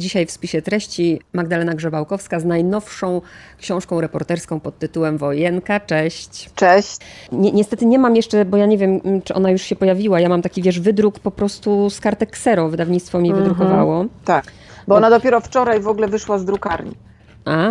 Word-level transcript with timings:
Dzisiaj 0.00 0.26
w 0.26 0.30
spisie 0.30 0.62
treści 0.62 1.20
Magdalena 1.32 1.74
Grzebałkowska 1.74 2.40
z 2.40 2.44
najnowszą 2.44 3.20
książką 3.58 4.00
reporterską 4.00 4.60
pod 4.60 4.78
tytułem 4.78 5.18
Wojenka. 5.18 5.80
Cześć. 5.80 6.50
Cześć. 6.54 6.98
Ni 7.32 7.52
niestety 7.52 7.86
nie 7.86 7.98
mam 7.98 8.16
jeszcze, 8.16 8.44
bo 8.44 8.56
ja 8.56 8.66
nie 8.66 8.78
wiem, 8.78 9.00
czy 9.24 9.34
ona 9.34 9.50
już 9.50 9.62
się 9.62 9.76
pojawiła. 9.76 10.20
Ja 10.20 10.28
mam 10.28 10.42
taki, 10.42 10.62
wiesz, 10.62 10.80
wydruk 10.80 11.18
po 11.18 11.30
prostu 11.30 11.90
z 11.90 12.00
kartek 12.00 12.30
Ksero. 12.30 12.68
Wydawnictwo 12.68 13.20
mi 13.20 13.30
mm 13.30 13.40
-hmm. 13.40 13.42
wydrukowało. 13.42 14.04
Tak, 14.24 14.44
bo 14.88 14.94
ona 14.96 15.10
dopiero 15.10 15.40
wczoraj 15.40 15.80
w 15.80 15.88
ogóle 15.88 16.08
wyszła 16.08 16.38
z 16.38 16.44
drukarni. 16.44 17.09
A, 17.44 17.68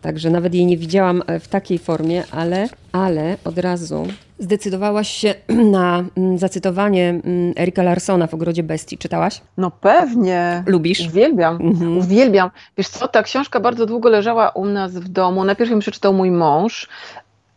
także 0.00 0.30
nawet 0.30 0.54
jej 0.54 0.66
nie 0.66 0.76
widziałam 0.76 1.22
w 1.40 1.48
takiej 1.48 1.78
formie, 1.78 2.24
ale, 2.30 2.68
ale 2.92 3.36
od 3.44 3.58
razu 3.58 4.06
zdecydowałaś 4.38 5.08
się 5.08 5.34
na 5.78 6.04
mm, 6.16 6.38
zacytowanie 6.38 7.08
mm, 7.08 7.52
Erika 7.58 7.82
Larsona 7.82 8.26
w 8.26 8.34
Ogrodzie 8.34 8.62
Bestii. 8.62 8.98
Czytałaś? 8.98 9.40
No 9.56 9.70
pewnie. 9.70 10.64
Lubisz? 10.66 11.08
Uwielbiam, 11.08 11.56
mhm. 11.60 11.98
uwielbiam. 11.98 12.50
Wiesz 12.78 12.88
co, 12.88 13.08
ta 13.08 13.22
książka 13.22 13.60
bardzo 13.60 13.86
długo 13.86 14.08
leżała 14.08 14.48
u 14.48 14.64
nas 14.64 14.92
w 14.92 15.08
domu. 15.08 15.44
Najpierw 15.44 15.70
ją 15.70 15.78
przeczytał 15.78 16.12
mój 16.12 16.30
mąż, 16.30 16.88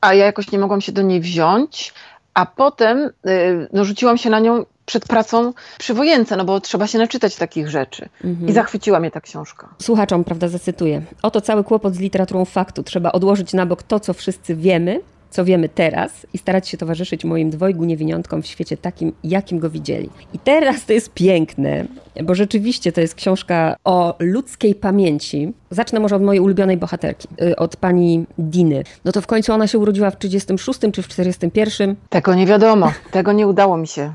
a 0.02 0.14
ja 0.14 0.26
jakoś 0.26 0.52
nie 0.52 0.59
mogłam 0.59 0.81
się 0.81 0.92
do 0.92 1.02
niej 1.02 1.22
wziąć, 1.22 1.94
a 2.34 2.45
potem 2.45 2.98
y, 3.00 3.67
no, 3.73 3.86
rzuciłam 3.86 4.17
się 4.17 4.30
na 4.30 4.40
nią 4.40 4.66
przed 4.85 5.07
pracą 5.07 5.53
przy 5.77 5.94
wojence, 5.94 6.38
no 6.38 6.45
bo 6.45 6.62
trzeba 6.62 6.88
się 6.88 6.98
naczytać 6.98 7.35
takich 7.35 7.70
rzeczy. 7.70 8.09
Mhm. 8.23 8.49
I 8.49 8.53
zachwyciła 8.53 8.99
mnie 8.99 9.11
ta 9.11 9.21
książka. 9.21 9.70
Słuchaczom, 9.81 10.23
prawda, 10.23 10.48
zacytuję. 10.48 11.02
Oto 11.21 11.41
cały 11.41 11.63
kłopot 11.63 11.95
z 11.95 11.99
literaturą 11.99 12.45
faktu. 12.45 12.84
Trzeba 12.84 13.11
odłożyć 13.11 13.53
na 13.53 13.66
bok 13.66 13.84
to, 13.84 13.99
co 13.99 14.13
wszyscy 14.13 14.55
wiemy, 14.55 15.02
co 15.30 15.45
wiemy 15.45 15.70
teraz 15.70 16.27
i 16.34 16.38
starać 16.38 16.67
się 16.67 16.77
towarzyszyć 16.77 17.25
moim 17.25 17.49
dwojgu 17.49 17.85
niewiniątkom 17.85 18.41
w 18.41 18.48
świecie 18.48 18.77
takim, 18.77 19.13
jakim 19.23 19.59
go 19.59 19.70
widzieli. 19.70 20.09
I 20.34 20.39
teraz 20.39 20.86
to 20.86 20.94
jest 20.94 21.13
piękne, 21.13 21.86
bo 22.23 22.36
rzeczywiście 22.36 22.91
to 22.91 23.02
jest 23.02 23.16
książka 23.16 23.75
o 23.83 24.16
ludzkiej 24.20 24.75
pamięci. 24.75 25.53
Zacznę 25.70 25.99
może 25.99 26.16
od 26.16 26.22
mojej 26.22 26.39
ulubionej 26.39 26.77
bohaterki, 26.77 27.27
y, 27.41 27.55
od 27.55 27.75
pani 27.77 28.25
Diny. 28.38 28.83
No 29.05 29.11
to 29.11 29.22
w 29.22 29.27
końcu 29.27 29.53
ona 29.53 29.67
się 29.67 29.80
urodziła 29.80 30.11
w 30.11 30.17
36 30.17 30.80
czy 30.94 31.02
w 31.02 31.08
41? 31.08 31.95
Tego 32.09 32.36
nie 32.36 32.45
wiadomo, 32.45 32.92
tego 33.11 33.31
nie 33.31 33.47
udało 33.47 33.77
mi 33.77 33.88
się 33.88 34.14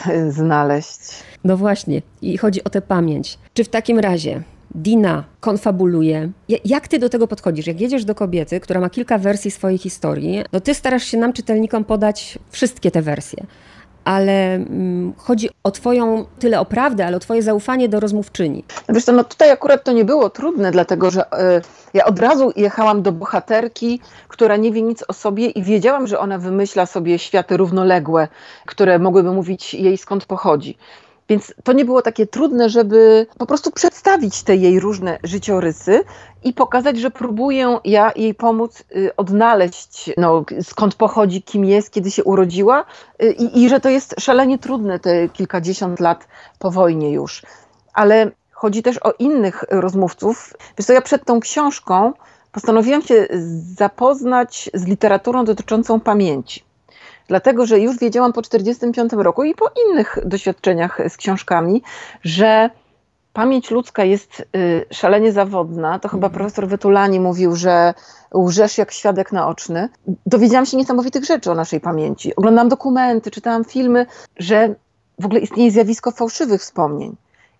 znaleźć. 0.28 1.00
No 1.44 1.56
właśnie, 1.56 2.02
i 2.22 2.38
chodzi 2.38 2.64
o 2.64 2.70
tę 2.70 2.82
pamięć. 2.82 3.38
Czy 3.54 3.64
w 3.64 3.68
takim 3.68 3.98
razie 3.98 4.42
Dina 4.74 5.24
konfabuluje. 5.40 6.30
Jak 6.64 6.88
ty 6.88 6.98
do 6.98 7.08
tego 7.08 7.28
podchodzisz? 7.28 7.66
Jak 7.66 7.80
jedziesz 7.80 8.04
do 8.04 8.14
kobiety, 8.14 8.60
która 8.60 8.80
ma 8.80 8.90
kilka 8.90 9.18
wersji 9.18 9.50
swojej 9.50 9.78
historii, 9.78 10.44
no 10.52 10.60
ty 10.60 10.74
starasz 10.74 11.04
się 11.04 11.18
nam, 11.18 11.32
czytelnikom, 11.32 11.84
podać 11.84 12.38
wszystkie 12.50 12.90
te 12.90 13.02
wersje. 13.02 13.46
Ale 14.04 14.54
mm, 14.54 15.12
chodzi 15.16 15.50
o 15.64 15.70
twoją, 15.70 16.24
tyle 16.38 16.60
o 16.60 16.64
prawdę, 16.64 17.06
ale 17.06 17.16
o 17.16 17.20
twoje 17.20 17.42
zaufanie 17.42 17.88
do 17.88 18.00
rozmówczyni. 18.00 18.64
Wiesz 18.88 19.04
co, 19.04 19.12
no 19.12 19.24
tutaj 19.24 19.50
akurat 19.50 19.84
to 19.84 19.92
nie 19.92 20.04
było 20.04 20.30
trudne, 20.30 20.70
dlatego 20.70 21.10
że 21.10 21.22
y, 21.22 21.26
ja 21.94 22.04
od 22.04 22.18
razu 22.18 22.52
jechałam 22.56 23.02
do 23.02 23.12
bohaterki, 23.12 24.00
która 24.28 24.56
nie 24.56 24.72
wie 24.72 24.82
nic 24.82 25.04
o 25.08 25.12
sobie 25.12 25.46
i 25.46 25.62
wiedziałam, 25.62 26.06
że 26.06 26.18
ona 26.18 26.38
wymyśla 26.38 26.86
sobie 26.86 27.18
światy 27.18 27.56
równoległe, 27.56 28.28
które 28.66 28.98
mogłyby 28.98 29.32
mówić 29.32 29.74
jej 29.74 29.98
skąd 29.98 30.26
pochodzi. 30.26 30.76
Więc 31.32 31.54
to 31.64 31.72
nie 31.72 31.84
było 31.84 32.02
takie 32.02 32.26
trudne, 32.26 32.68
żeby 32.68 33.26
po 33.38 33.46
prostu 33.46 33.70
przedstawić 33.70 34.42
te 34.42 34.56
jej 34.56 34.80
różne 34.80 35.18
życiorysy 35.24 36.04
i 36.44 36.52
pokazać, 36.52 36.98
że 36.98 37.10
próbuję 37.10 37.78
ja 37.84 38.12
jej 38.16 38.34
pomóc 38.34 38.82
y, 38.96 39.16
odnaleźć, 39.16 40.10
no, 40.16 40.44
skąd 40.62 40.94
pochodzi, 40.94 41.42
kim 41.42 41.64
jest, 41.64 41.90
kiedy 41.90 42.10
się 42.10 42.24
urodziła 42.24 42.84
y, 43.22 43.32
i, 43.32 43.62
i 43.62 43.68
że 43.68 43.80
to 43.80 43.88
jest 43.88 44.14
szalenie 44.20 44.58
trudne 44.58 44.98
te 44.98 45.28
kilkadziesiąt 45.28 46.00
lat 46.00 46.28
po 46.58 46.70
wojnie 46.70 47.10
już. 47.10 47.42
Ale 47.94 48.30
chodzi 48.50 48.82
też 48.82 48.98
o 48.98 49.12
innych 49.18 49.64
rozmówców. 49.70 50.54
Wiesz 50.78 50.86
co, 50.86 50.92
ja 50.92 51.00
przed 51.00 51.24
tą 51.24 51.40
książką 51.40 52.12
postanowiłam 52.52 53.02
się 53.02 53.26
zapoznać 53.76 54.70
z 54.74 54.86
literaturą 54.86 55.44
dotyczącą 55.44 56.00
pamięci 56.00 56.71
dlatego 57.28 57.66
że 57.66 57.80
już 57.80 57.98
wiedziałam 57.98 58.32
po 58.32 58.42
1945 58.42 59.24
roku 59.24 59.44
i 59.44 59.54
po 59.54 59.70
innych 59.86 60.18
doświadczeniach 60.24 61.00
z 61.08 61.16
książkami, 61.16 61.82
że 62.22 62.70
pamięć 63.32 63.70
ludzka 63.70 64.04
jest 64.04 64.46
y, 64.56 64.84
szalenie 64.90 65.32
zawodna. 65.32 65.98
To 65.98 66.08
chyba 66.08 66.26
mhm. 66.26 66.32
profesor 66.32 66.68
Wetulani 66.68 67.20
mówił, 67.20 67.56
że 67.56 67.94
łżesz 68.34 68.78
jak 68.78 68.92
świadek 68.92 69.32
naoczny. 69.32 69.88
Dowiedziałam 70.26 70.66
się 70.66 70.76
niesamowitych 70.76 71.24
rzeczy 71.24 71.50
o 71.50 71.54
naszej 71.54 71.80
pamięci. 71.80 72.36
Oglądałam 72.36 72.68
dokumenty, 72.68 73.30
czytałam 73.30 73.64
filmy, 73.64 74.06
że 74.36 74.74
w 75.18 75.24
ogóle 75.24 75.40
istnieje 75.40 75.70
zjawisko 75.70 76.10
fałszywych 76.10 76.60
wspomnień. 76.60 77.16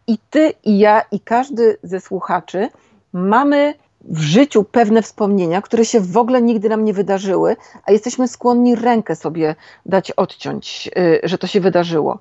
I 0.07 0.19
ty, 0.31 0.53
i 0.65 0.79
ja, 0.79 1.03
i 1.13 1.21
każdy 1.21 1.77
ze 1.83 2.01
słuchaczy 2.01 2.69
mamy 3.13 3.75
w 4.05 4.21
życiu 4.21 4.65
pewne 4.65 5.03
wspomnienia, 5.03 5.63
które 5.63 5.85
się 5.85 6.01
w 6.01 6.17
ogóle 6.17 6.43
nigdy 6.43 6.69
nam 6.69 6.85
nie 6.85 6.93
wydarzyły, 6.93 7.57
a 7.87 7.93
jesteśmy 7.93 8.29
skłonni 8.29 8.75
rękę 8.75 9.17
sobie 9.17 9.55
dać 9.87 10.11
odciąć, 10.11 10.91
y, 10.99 11.21
że 11.23 11.39
to 11.39 11.47
się 11.47 11.61
wydarzyło. 11.61 12.19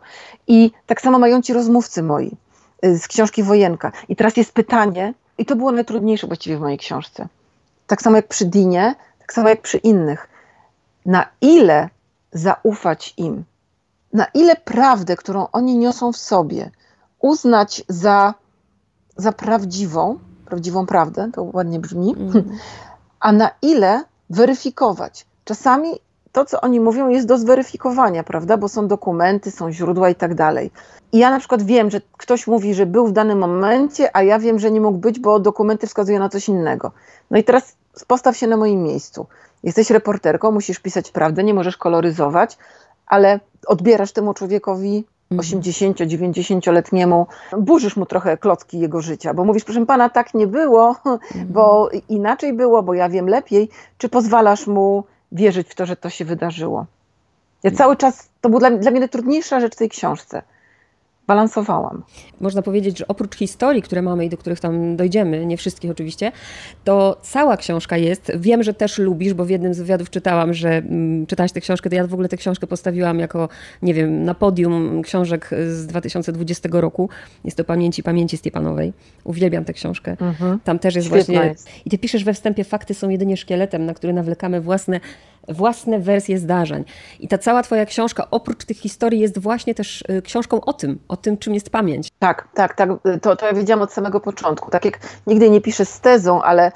I 0.48 0.72
tak 0.86 1.02
samo 1.02 1.20
mają 1.20 1.42
ci 1.42 1.54
rozmówcy 1.54 2.04
moi 2.04 2.32
y, 2.86 2.98
z 2.98 3.08
książki 3.08 3.44
Wojenka. 3.44 3.92
I 4.10 4.16
teraz 4.16 4.38
jest 4.38 4.54
pytanie, 4.54 5.14
i 5.38 5.46
to 5.46 5.56
było 5.56 5.72
najtrudniejsze 5.72 6.28
właściwie 6.28 6.58
w 6.58 6.62
mojej 6.62 6.78
książce. 6.78 7.28
Tak 7.88 8.02
samo 8.02 8.16
jak 8.16 8.28
przy 8.28 8.46
Dinie, 8.46 8.96
tak 9.20 9.34
samo 9.34 9.50
jak 9.50 9.62
przy 9.62 9.78
innych. 9.78 10.30
Na 11.06 11.26
ile 11.42 11.90
zaufać 12.32 13.14
im? 13.18 13.44
Na 14.14 14.26
ile 14.34 14.56
prawdę, 14.56 15.16
którą 15.16 15.48
oni 15.52 15.78
niosą 15.78 16.14
w 16.14 16.18
sobie, 16.18 16.72
uznać 17.20 17.84
za, 17.88 18.34
za 19.18 19.32
prawdziwą, 19.32 20.20
prawdziwą 20.52 20.86
prawdę, 20.86 21.30
to 21.34 21.44
ładnie 21.54 21.80
brzmi, 21.80 22.16
mm. 22.20 22.44
a 23.28 23.32
na 23.32 23.50
ile 23.62 24.04
weryfikować. 24.30 25.26
Czasami 25.46 26.00
to, 26.32 26.46
co 26.46 26.62
oni 26.62 26.80
mówią, 26.80 27.10
jest 27.10 27.28
do 27.28 27.38
zweryfikowania, 27.38 28.24
prawda? 28.24 28.58
Bo 28.58 28.68
są 28.68 28.88
dokumenty, 28.88 29.52
są 29.52 29.72
źródła 29.72 30.10
i 30.10 30.16
tak 30.16 30.36
dalej. 30.36 30.72
I 31.12 31.18
ja 31.18 31.30
na 31.30 31.40
przykład 31.40 31.64
wiem, 31.64 31.90
że 31.90 32.02
ktoś 32.18 32.48
mówi, 32.48 32.74
że 32.74 32.86
był 32.86 33.08
w 33.08 33.12
danym 33.12 33.40
momencie, 33.40 34.16
a 34.16 34.24
ja 34.24 34.40
wiem, 34.40 34.60
że 34.60 34.72
nie 34.72 34.82
mógł 34.82 34.98
być, 34.98 35.20
bo 35.20 35.40
dokumenty 35.40 35.88
wskazują 35.88 36.20
na 36.20 36.30
coś 36.30 36.50
innego. 36.50 36.92
No 37.32 37.38
i 37.38 37.44
teraz 37.44 37.76
postaw 38.08 38.38
się 38.38 38.48
na 38.48 38.58
moim 38.58 38.84
miejscu. 38.84 39.28
Jesteś 39.64 39.90
reporterką, 39.90 40.52
musisz 40.52 40.80
pisać 40.80 41.12
prawdę, 41.12 41.44
nie 41.44 41.54
możesz 41.54 41.78
koloryzować, 41.78 42.58
ale 43.06 43.40
odbierasz 43.68 44.12
temu 44.12 44.34
człowiekowi 44.34 45.06
80-90-letniemu, 45.32 47.20
mhm. 47.20 47.64
burzysz 47.64 47.96
mu 47.96 48.06
trochę 48.06 48.38
klocki 48.38 48.80
jego 48.80 49.02
życia, 49.02 49.34
bo 49.34 49.46
mówisz, 49.46 49.64
proszę 49.64 49.86
pana, 49.86 50.10
tak 50.10 50.34
nie 50.34 50.48
było, 50.48 50.90
mhm. 50.90 51.20
bo 51.50 51.90
inaczej 52.10 52.54
było, 52.54 52.84
bo 52.84 52.94
ja 52.94 53.10
wiem 53.10 53.28
lepiej, 53.30 53.70
czy 53.98 54.10
pozwalasz 54.10 54.68
mu 54.68 55.04
wierzyć 55.32 55.68
w 55.70 55.76
to, 55.76 55.86
że 55.86 55.96
to 55.96 56.10
się 56.10 56.26
wydarzyło? 56.26 56.86
Ja 57.64 57.72
cały 57.72 57.98
czas, 57.98 58.30
to 58.42 58.50
była 58.50 58.60
dla, 58.60 58.72
dla 58.72 58.92
mnie 58.92 59.00
najtrudniejsza 59.00 59.60
rzecz 59.60 59.74
w 59.74 59.78
tej 59.78 59.90
książce 59.90 60.42
balansowałam. 61.32 62.04
Można 62.42 62.62
powiedzieć, 62.62 62.98
że 62.98 63.08
oprócz 63.08 63.36
historii, 63.36 63.82
które 63.82 64.02
mamy 64.02 64.26
i 64.26 64.30
do 64.30 64.38
których 64.38 64.60
tam 64.60 64.96
dojdziemy, 64.96 65.46
nie 65.46 65.58
wszystkich 65.58 65.92
oczywiście, 65.92 66.32
to 66.84 67.18
cała 67.22 67.58
książka 67.58 67.98
jest. 67.98 68.32
Wiem, 68.36 68.64
że 68.64 68.74
też 68.74 68.98
lubisz, 68.98 69.34
bo 69.34 69.46
w 69.46 69.50
jednym 69.50 69.74
z 69.74 69.80
wywiadów 69.80 70.10
czytałam, 70.10 70.54
że 70.54 70.70
mm, 70.70 71.26
czytałaś 71.26 71.52
tę 71.52 71.62
książkę, 71.62 71.90
to 71.90 71.96
ja 71.96 72.08
w 72.08 72.14
ogóle 72.14 72.30
tę 72.30 72.38
książkę 72.38 72.68
postawiłam 72.68 73.20
jako, 73.20 73.50
nie 73.82 73.94
wiem, 73.94 74.24
na 74.24 74.34
podium 74.34 75.02
książek 75.02 75.50
z 75.68 75.88
2020 75.88 76.70
roku. 76.72 77.10
Jest 77.44 77.58
to 77.58 77.64
Pamięci 77.64 78.04
Pamięci 78.04 78.38
Stepanowej. 78.38 78.94
Uwielbiam 79.24 79.66
tę 79.66 79.74
książkę. 79.74 80.18
Mhm. 80.22 80.60
Tam 80.64 80.80
też 80.80 80.96
jest 80.96 81.08
Świetna 81.08 81.34
właśnie... 81.34 81.50
Jest. 81.50 81.70
I 81.86 81.90
ty 81.90 81.98
piszesz 81.98 82.24
we 82.24 82.34
wstępie, 82.34 82.64
fakty 82.64 82.94
są 82.94 83.10
jedynie 83.10 83.38
szkieletem, 83.38 83.86
na 83.86 83.94
który 83.94 84.14
nawlekamy 84.14 84.62
własne 84.62 85.00
własne 85.48 86.00
wersje 86.00 86.40
zdarzeń. 86.40 86.84
I 87.20 87.28
ta 87.28 87.38
cała 87.38 87.64
twoja 87.64 87.86
książka, 87.86 88.28
oprócz 88.32 88.66
tych 88.66 88.78
historii, 88.78 89.20
jest 89.20 89.40
właśnie 89.40 89.76
też 89.76 90.04
y, 90.10 90.22
książką 90.22 90.62
o 90.62 90.74
tym, 90.74 91.00
o 91.08 91.18
tym, 91.18 91.38
czym 91.38 91.54
jest 91.54 91.70
pamięć. 91.70 92.10
Tak, 92.20 92.48
tak, 92.54 92.76
tak. 92.76 92.90
To, 93.22 93.36
to 93.36 93.46
ja 93.46 93.54
wiedziałam 93.54 93.82
od 93.82 93.94
samego 93.94 94.20
początku. 94.20 94.72
Tak 94.72 94.86
jak 94.86 95.00
nigdy 95.28 95.50
nie 95.50 95.62
piszę 95.62 95.86
z 95.86 96.00
tezą, 96.00 96.42
ale 96.42 96.72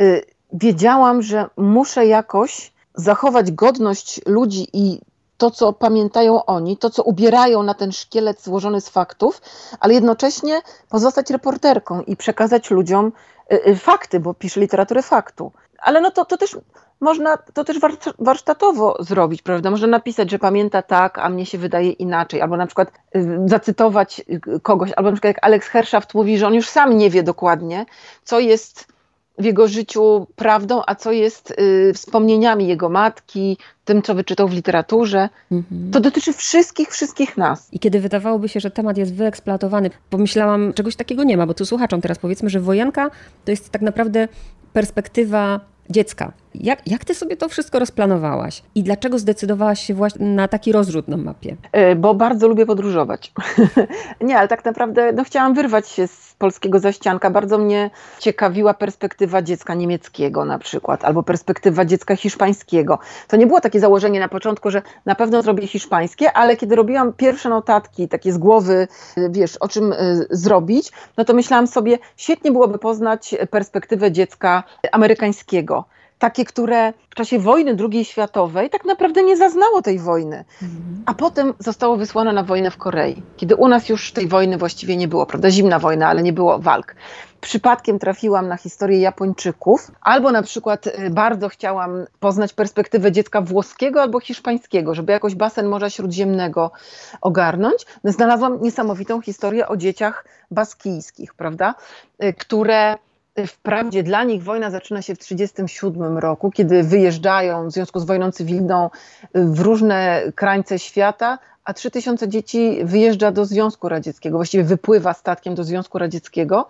y, 0.00 0.22
wiedziałam, 0.52 1.22
że 1.22 1.46
muszę 1.56 2.06
jakoś 2.06 2.72
zachować 2.94 3.52
godność 3.52 4.20
ludzi 4.26 4.68
i 4.72 5.00
to, 5.38 5.50
co 5.50 5.72
pamiętają 5.72 6.44
oni, 6.44 6.76
to, 6.76 6.90
co 6.90 7.02
ubierają 7.02 7.62
na 7.62 7.74
ten 7.74 7.92
szkielet 7.92 8.42
złożony 8.42 8.80
z 8.80 8.88
faktów, 8.88 9.42
ale 9.80 9.94
jednocześnie 9.94 10.60
pozostać 10.88 11.30
reporterką 11.30 12.02
i 12.02 12.16
przekazać 12.16 12.70
ludziom 12.70 13.12
y, 13.52 13.68
y, 13.68 13.76
fakty, 13.76 14.20
bo 14.20 14.34
piszę 14.34 14.60
literaturę 14.60 15.02
faktu. 15.02 15.52
Ale 15.78 16.00
no 16.00 16.10
to, 16.10 16.24
to 16.24 16.36
też 16.36 16.56
można 17.04 17.36
to 17.36 17.64
też 17.64 17.78
warsztatowo 18.18 18.96
zrobić, 19.00 19.42
prawda? 19.42 19.70
Można 19.70 19.86
napisać, 19.86 20.30
że 20.30 20.38
pamięta 20.38 20.82
tak, 20.82 21.18
a 21.18 21.28
mnie 21.28 21.46
się 21.46 21.58
wydaje 21.58 21.90
inaczej, 21.90 22.40
albo 22.40 22.56
na 22.56 22.66
przykład 22.66 22.92
y, 23.16 23.38
zacytować 23.46 24.22
y, 24.56 24.60
kogoś, 24.60 24.90
albo 24.96 25.10
na 25.10 25.16
przykład 25.16 25.34
jak 25.34 25.44
Alex 25.44 25.68
Hershaft 25.68 26.14
mówi, 26.14 26.38
że 26.38 26.46
on 26.46 26.54
już 26.54 26.68
sam 26.68 26.98
nie 26.98 27.10
wie 27.10 27.22
dokładnie, 27.22 27.86
co 28.24 28.40
jest 28.40 28.94
w 29.38 29.44
jego 29.44 29.68
życiu 29.68 30.26
prawdą, 30.36 30.82
a 30.86 30.94
co 30.94 31.12
jest 31.12 31.50
y, 31.50 31.92
wspomnieniami 31.94 32.68
jego 32.68 32.88
matki, 32.88 33.58
tym, 33.84 34.02
co 34.02 34.14
wyczytał 34.14 34.48
w 34.48 34.52
literaturze. 34.52 35.28
Mhm. 35.52 35.90
To 35.90 36.00
dotyczy 36.00 36.32
wszystkich, 36.32 36.88
wszystkich 36.88 37.36
nas. 37.36 37.68
I 37.72 37.78
kiedy 37.78 38.00
wydawałoby 38.00 38.48
się, 38.48 38.60
że 38.60 38.70
temat 38.70 38.96
jest 38.98 39.14
wyeksploatowany, 39.14 39.90
pomyślałam, 40.10 40.72
czegoś 40.72 40.96
takiego 40.96 41.24
nie 41.24 41.36
ma, 41.36 41.46
bo 41.46 41.54
tu 41.54 41.66
słuchaczom 41.66 42.00
teraz 42.00 42.18
powiedzmy, 42.18 42.50
że 42.50 42.60
wojenka 42.60 43.10
to 43.44 43.50
jest 43.50 43.70
tak 43.70 43.82
naprawdę 43.82 44.28
perspektywa 44.72 45.60
dziecka. 45.90 46.32
Jak, 46.54 46.88
jak 46.88 47.04
ty 47.04 47.14
sobie 47.14 47.36
to 47.36 47.48
wszystko 47.48 47.78
rozplanowałaś? 47.78 48.62
I 48.74 48.82
dlaczego 48.82 49.18
zdecydowałaś 49.18 49.80
się 49.80 49.94
właśnie 49.94 50.26
na 50.26 50.48
taki 50.48 50.72
rozrzut 50.72 51.08
na 51.08 51.16
mapie? 51.16 51.56
E, 51.72 51.96
bo 51.96 52.14
bardzo 52.14 52.48
lubię 52.48 52.66
podróżować. 52.66 53.32
nie, 54.20 54.38
ale 54.38 54.48
tak 54.48 54.64
naprawdę 54.64 55.12
no, 55.12 55.24
chciałam 55.24 55.54
wyrwać 55.54 55.88
się 55.88 56.06
z 56.06 56.34
polskiego 56.38 56.78
zaścianka. 56.78 57.30
Bardzo 57.30 57.58
mnie 57.58 57.90
ciekawiła 58.18 58.74
perspektywa 58.74 59.42
dziecka 59.42 59.74
niemieckiego 59.74 60.44
na 60.44 60.58
przykład, 60.58 61.04
albo 61.04 61.22
perspektywa 61.22 61.84
dziecka 61.84 62.16
hiszpańskiego. 62.16 62.98
To 63.28 63.36
nie 63.36 63.46
było 63.46 63.60
takie 63.60 63.80
założenie 63.80 64.20
na 64.20 64.28
początku, 64.28 64.70
że 64.70 64.82
na 65.06 65.14
pewno 65.14 65.42
zrobię 65.42 65.66
hiszpańskie, 65.66 66.32
ale 66.32 66.56
kiedy 66.56 66.76
robiłam 66.76 67.12
pierwsze 67.12 67.48
notatki, 67.48 68.08
takie 68.08 68.32
z 68.32 68.38
głowy, 68.38 68.88
wiesz, 69.30 69.56
o 69.56 69.68
czym 69.68 69.92
e, 69.92 69.96
zrobić, 70.30 70.92
no 71.16 71.24
to 71.24 71.34
myślałam 71.34 71.66
sobie, 71.66 71.98
świetnie 72.16 72.52
byłoby 72.52 72.78
poznać 72.78 73.34
perspektywę 73.50 74.12
dziecka 74.12 74.62
amerykańskiego 74.92 75.84
takie, 76.24 76.44
które 76.44 76.92
w 77.10 77.14
czasie 77.14 77.38
wojny 77.38 77.76
II 77.92 78.04
światowej 78.04 78.70
tak 78.70 78.84
naprawdę 78.84 79.22
nie 79.22 79.36
zaznało 79.36 79.82
tej 79.82 79.98
wojny, 79.98 80.44
a 81.06 81.14
potem 81.14 81.54
zostało 81.58 81.96
wysłane 81.96 82.32
na 82.32 82.42
wojnę 82.42 82.70
w 82.70 82.76
Korei, 82.76 83.22
kiedy 83.36 83.56
u 83.56 83.68
nas 83.68 83.88
już 83.88 84.12
tej 84.12 84.28
wojny 84.28 84.58
właściwie 84.58 84.96
nie 84.96 85.08
było, 85.08 85.26
prawda? 85.26 85.50
Zimna 85.50 85.78
wojna, 85.78 86.08
ale 86.08 86.22
nie 86.22 86.32
było 86.32 86.58
walk. 86.58 86.94
Przypadkiem 87.40 87.98
trafiłam 87.98 88.48
na 88.48 88.56
historię 88.56 89.00
Japończyków, 89.00 89.90
albo 90.00 90.32
na 90.32 90.42
przykład 90.42 90.86
y, 90.86 91.10
bardzo 91.10 91.48
chciałam 91.48 92.06
poznać 92.20 92.52
perspektywę 92.52 93.12
dziecka 93.12 93.40
włoskiego 93.40 94.02
albo 94.02 94.20
hiszpańskiego, 94.20 94.94
żeby 94.94 95.12
jakoś 95.12 95.34
basen 95.34 95.66
Morza 95.66 95.90
Śródziemnego 95.90 96.70
ogarnąć. 97.20 97.86
Znalazłam 98.04 98.62
niesamowitą 98.62 99.20
historię 99.20 99.68
o 99.68 99.76
dzieciach 99.76 100.24
baskijskich, 100.50 101.34
prawda? 101.34 101.74
Y, 102.22 102.32
które 102.32 102.96
Wprawdzie 103.46 104.02
dla 104.02 104.24
nich 104.24 104.42
wojna 104.42 104.70
zaczyna 104.70 105.02
się 105.02 105.14
w 105.14 105.18
1937 105.18 106.18
roku, 106.18 106.50
kiedy 106.50 106.82
wyjeżdżają 106.82 107.68
w 107.68 107.72
związku 107.72 108.00
z 108.00 108.04
wojną 108.04 108.32
cywilną 108.32 108.90
w 109.34 109.60
różne 109.60 110.22
krańce 110.34 110.78
świata, 110.78 111.38
a 111.64 111.74
3000 111.74 112.28
dzieci 112.28 112.78
wyjeżdża 112.84 113.32
do 113.32 113.44
Związku 113.44 113.88
Radzieckiego, 113.88 114.38
właściwie 114.38 114.64
wypływa 114.64 115.14
statkiem 115.14 115.54
do 115.54 115.64
Związku 115.64 115.98
Radzieckiego. 115.98 116.68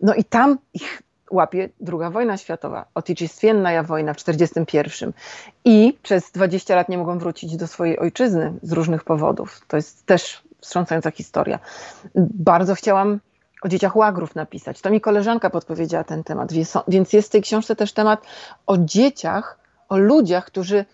No 0.00 0.14
i 0.14 0.24
tam 0.24 0.58
ich 0.74 1.02
łapie 1.30 1.68
druga 1.80 2.10
wojna 2.10 2.36
światowa, 2.36 2.84
otyczystwienna 2.94 3.82
wojna 3.82 4.14
w 4.14 4.16
1941. 4.16 5.12
I 5.64 5.98
przez 6.02 6.30
20 6.30 6.74
lat 6.74 6.88
nie 6.88 6.98
mogą 6.98 7.18
wrócić 7.18 7.56
do 7.56 7.66
swojej 7.66 7.98
ojczyzny 7.98 8.52
z 8.62 8.72
różnych 8.72 9.04
powodów. 9.04 9.60
To 9.68 9.76
jest 9.76 10.06
też 10.06 10.42
wstrząsająca 10.60 11.10
historia. 11.10 11.58
Bardzo 12.34 12.74
chciałam 12.74 13.20
o 13.62 13.68
dzieciach 13.68 13.96
łagrów 13.96 14.34
napisać. 14.34 14.80
To 14.80 14.90
mi 14.90 15.00
koleżanka 15.00 15.50
podpowiedziała 15.50 16.04
ten 16.04 16.24
temat, 16.24 16.50
więc 16.88 17.12
jest 17.12 17.28
w 17.28 17.32
tej 17.32 17.42
książce 17.42 17.76
też 17.76 17.92
temat 17.92 18.22
o 18.66 18.78
dzieciach, 18.78 19.58
o 19.88 19.96
ludziach, 19.96 20.44
którzy 20.44 20.84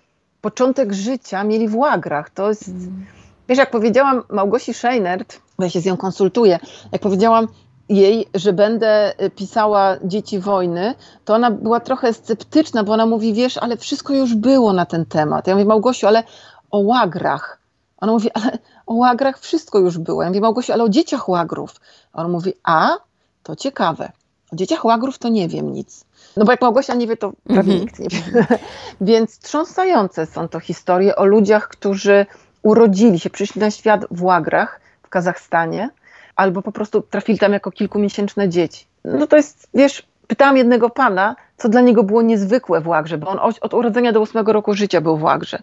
początek 0.40 0.92
życia 0.92 1.44
mieli 1.44 1.68
w 1.68 1.76
łagrach. 1.76 2.30
To 2.30 2.48
jest, 2.48 2.68
mm. 2.68 3.06
wiesz, 3.48 3.58
jak 3.58 3.70
powiedziałam 3.70 4.22
Małgosi 4.30 4.74
Scheinert, 4.74 5.40
bo 5.58 5.64
ja 5.64 5.70
się 5.70 5.80
z 5.80 5.84
nią 5.84 5.96
konsultuję, 5.96 6.58
jak 6.92 7.02
powiedziałam 7.02 7.48
jej, 7.88 8.28
że 8.34 8.52
będę 8.52 9.14
y, 9.22 9.30
pisała 9.30 9.96
Dzieci 10.04 10.38
Wojny, 10.38 10.94
to 11.24 11.34
ona 11.34 11.50
była 11.50 11.80
trochę 11.80 12.12
sceptyczna, 12.12 12.84
bo 12.84 12.92
ona 12.92 13.06
mówi, 13.06 13.34
wiesz, 13.34 13.58
ale 13.58 13.76
wszystko 13.76 14.14
już 14.14 14.34
było 14.34 14.72
na 14.72 14.86
ten 14.86 15.06
temat. 15.06 15.46
Ja 15.46 15.54
mówię, 15.54 15.64
Małgosiu, 15.64 16.06
ale 16.06 16.22
o 16.70 16.78
łagrach. 16.78 17.58
Ona 18.06 18.12
mówi, 18.12 18.30
ale 18.34 18.58
o 18.86 18.94
łagrach 18.94 19.38
wszystko 19.40 19.78
już 19.78 19.98
było. 19.98 20.22
Ja 20.22 20.28
mówię, 20.28 20.40
Małgosiu, 20.40 20.72
ale 20.72 20.84
o 20.84 20.88
dzieciach 20.88 21.28
łagrów. 21.28 21.74
A 22.12 22.24
on 22.24 22.30
mówi, 22.30 22.52
a, 22.64 22.96
to 23.42 23.56
ciekawe. 23.56 24.12
O 24.52 24.56
dzieciach 24.56 24.84
łagrów 24.84 25.18
to 25.18 25.28
nie 25.28 25.48
wiem 25.48 25.72
nic. 25.72 26.04
No 26.36 26.44
bo 26.44 26.52
jak 26.52 26.60
Małgosia 26.60 26.94
nie 26.94 27.06
wie, 27.06 27.16
to 27.16 27.32
prawie 27.44 27.72
mm 27.72 27.76
-hmm. 27.76 27.80
nikt 27.80 27.98
nie 27.98 28.08
wie. 28.08 28.46
Więc 29.00 29.38
trząsające 29.38 30.26
są 30.26 30.48
to 30.48 30.60
historie 30.60 31.16
o 31.16 31.24
ludziach, 31.24 31.68
którzy 31.68 32.26
urodzili 32.62 33.20
się, 33.20 33.30
przyszli 33.30 33.60
na 33.60 33.70
świat 33.70 34.04
w 34.10 34.22
łagrach 34.22 34.80
w 35.02 35.08
Kazachstanie, 35.08 35.90
albo 36.36 36.62
po 36.62 36.72
prostu 36.72 37.00
trafili 37.00 37.38
tam 37.38 37.52
jako 37.52 37.70
kilkumiesięczne 37.70 38.48
dzieci. 38.48 38.86
No 39.04 39.26
to 39.26 39.36
jest, 39.36 39.68
wiesz, 39.74 40.06
pytałam 40.26 40.56
jednego 40.56 40.90
pana, 40.90 41.36
co 41.56 41.68
dla 41.68 41.80
niego 41.80 42.02
było 42.02 42.22
niezwykłe 42.22 42.80
w 42.80 42.88
Łagrze, 42.88 43.18
bo 43.18 43.28
on 43.28 43.52
od 43.60 43.74
urodzenia 43.74 44.12
do 44.12 44.20
ósmego 44.20 44.52
roku 44.52 44.74
życia 44.74 45.00
był 45.00 45.16
w 45.16 45.22
Łagrze. 45.22 45.58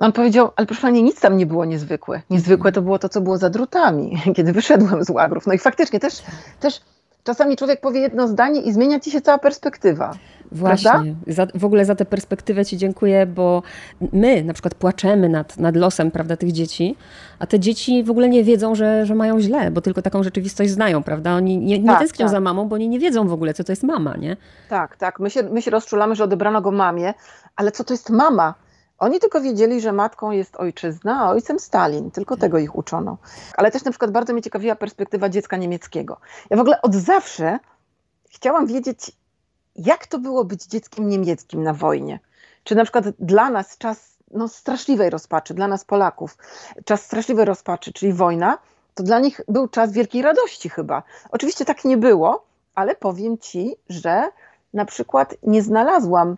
On 0.00 0.12
powiedział, 0.12 0.50
ale 0.56 0.66
proszę 0.66 0.82
pani, 0.82 1.02
nic 1.02 1.20
tam 1.20 1.36
nie 1.36 1.46
było 1.46 1.64
niezwykłe. 1.64 2.22
Niezwykłe 2.30 2.72
to 2.72 2.82
było 2.82 2.98
to, 2.98 3.08
co 3.08 3.20
było 3.20 3.38
za 3.38 3.50
drutami, 3.50 4.18
kiedy 4.36 4.52
wyszedłem 4.52 5.04
z 5.04 5.10
łagrów. 5.10 5.46
No 5.46 5.52
i 5.52 5.58
faktycznie 5.58 6.00
też, 6.00 6.22
też 6.60 6.80
czasami 7.24 7.56
człowiek 7.56 7.80
powie 7.80 8.00
jedno 8.00 8.28
zdanie 8.28 8.60
i 8.60 8.72
zmienia 8.72 9.00
ci 9.00 9.10
się 9.10 9.20
cała 9.20 9.38
perspektywa. 9.38 10.14
Właśnie. 10.52 11.14
Za, 11.26 11.46
w 11.54 11.64
ogóle 11.64 11.84
za 11.84 11.94
tę 11.94 12.04
perspektywę 12.04 12.64
Ci 12.64 12.76
dziękuję, 12.76 13.26
bo 13.26 13.62
my 14.12 14.44
na 14.44 14.52
przykład 14.52 14.74
płaczemy 14.74 15.28
nad, 15.28 15.56
nad 15.56 15.76
losem 15.76 16.10
prawda, 16.10 16.36
tych 16.36 16.52
dzieci, 16.52 16.96
a 17.38 17.46
te 17.46 17.60
dzieci 17.60 18.04
w 18.04 18.10
ogóle 18.10 18.28
nie 18.28 18.44
wiedzą, 18.44 18.74
że, 18.74 19.06
że 19.06 19.14
mają 19.14 19.40
źle, 19.40 19.70
bo 19.70 19.80
tylko 19.80 20.02
taką 20.02 20.22
rzeczywistość 20.22 20.70
znają, 20.70 21.02
prawda? 21.02 21.34
Oni 21.34 21.58
nie, 21.58 21.78
nie 21.78 21.86
tak, 21.86 21.98
tęsknią 21.98 22.26
tak. 22.26 22.32
za 22.32 22.40
mamą, 22.40 22.68
bo 22.68 22.74
oni 22.74 22.88
nie 22.88 22.98
wiedzą 22.98 23.28
w 23.28 23.32
ogóle, 23.32 23.54
co 23.54 23.64
to 23.64 23.72
jest 23.72 23.82
mama, 23.82 24.16
nie? 24.16 24.36
Tak, 24.68 24.96
tak. 24.96 25.20
My 25.20 25.30
się, 25.30 25.42
my 25.42 25.62
się 25.62 25.70
rozczulamy, 25.70 26.14
że 26.14 26.24
odebrano 26.24 26.62
go 26.62 26.70
mamie, 26.70 27.14
ale 27.56 27.72
co 27.72 27.84
to 27.84 27.94
jest 27.94 28.10
mama? 28.10 28.54
Oni 29.00 29.20
tylko 29.20 29.40
wiedzieli, 29.40 29.80
że 29.80 29.92
matką 29.92 30.30
jest 30.30 30.56
ojczyzna, 30.56 31.20
a 31.20 31.30
ojcem 31.30 31.58
Stalin. 31.58 32.10
Tylko 32.10 32.36
tego 32.36 32.58
ich 32.58 32.76
uczono. 32.76 33.18
Ale 33.56 33.70
też 33.70 33.84
na 33.84 33.90
przykład 33.90 34.10
bardzo 34.10 34.32
mnie 34.32 34.42
ciekawiła 34.42 34.76
perspektywa 34.76 35.28
dziecka 35.28 35.56
niemieckiego. 35.56 36.20
Ja 36.50 36.56
w 36.56 36.60
ogóle 36.60 36.82
od 36.82 36.94
zawsze 36.94 37.58
chciałam 38.30 38.66
wiedzieć, 38.66 39.12
jak 39.76 40.06
to 40.06 40.18
było 40.18 40.44
być 40.44 40.64
dzieckiem 40.64 41.08
niemieckim 41.08 41.62
na 41.62 41.74
wojnie. 41.74 42.20
Czy 42.64 42.74
na 42.74 42.82
przykład 42.82 43.04
dla 43.18 43.50
nas 43.50 43.78
czas 43.78 44.16
no, 44.30 44.48
straszliwej 44.48 45.10
rozpaczy, 45.10 45.54
dla 45.54 45.68
nas 45.68 45.84
Polaków, 45.84 46.36
czas 46.84 47.02
straszliwej 47.02 47.44
rozpaczy, 47.44 47.92
czyli 47.92 48.12
wojna, 48.12 48.58
to 48.94 49.02
dla 49.02 49.18
nich 49.18 49.40
był 49.48 49.68
czas 49.68 49.92
wielkiej 49.92 50.22
radości 50.22 50.68
chyba. 50.68 51.02
Oczywiście 51.30 51.64
tak 51.64 51.84
nie 51.84 51.96
było, 51.96 52.44
ale 52.74 52.94
powiem 52.94 53.38
ci, 53.38 53.76
że 53.88 54.30
na 54.74 54.84
przykład 54.84 55.34
nie 55.42 55.62
znalazłam 55.62 56.36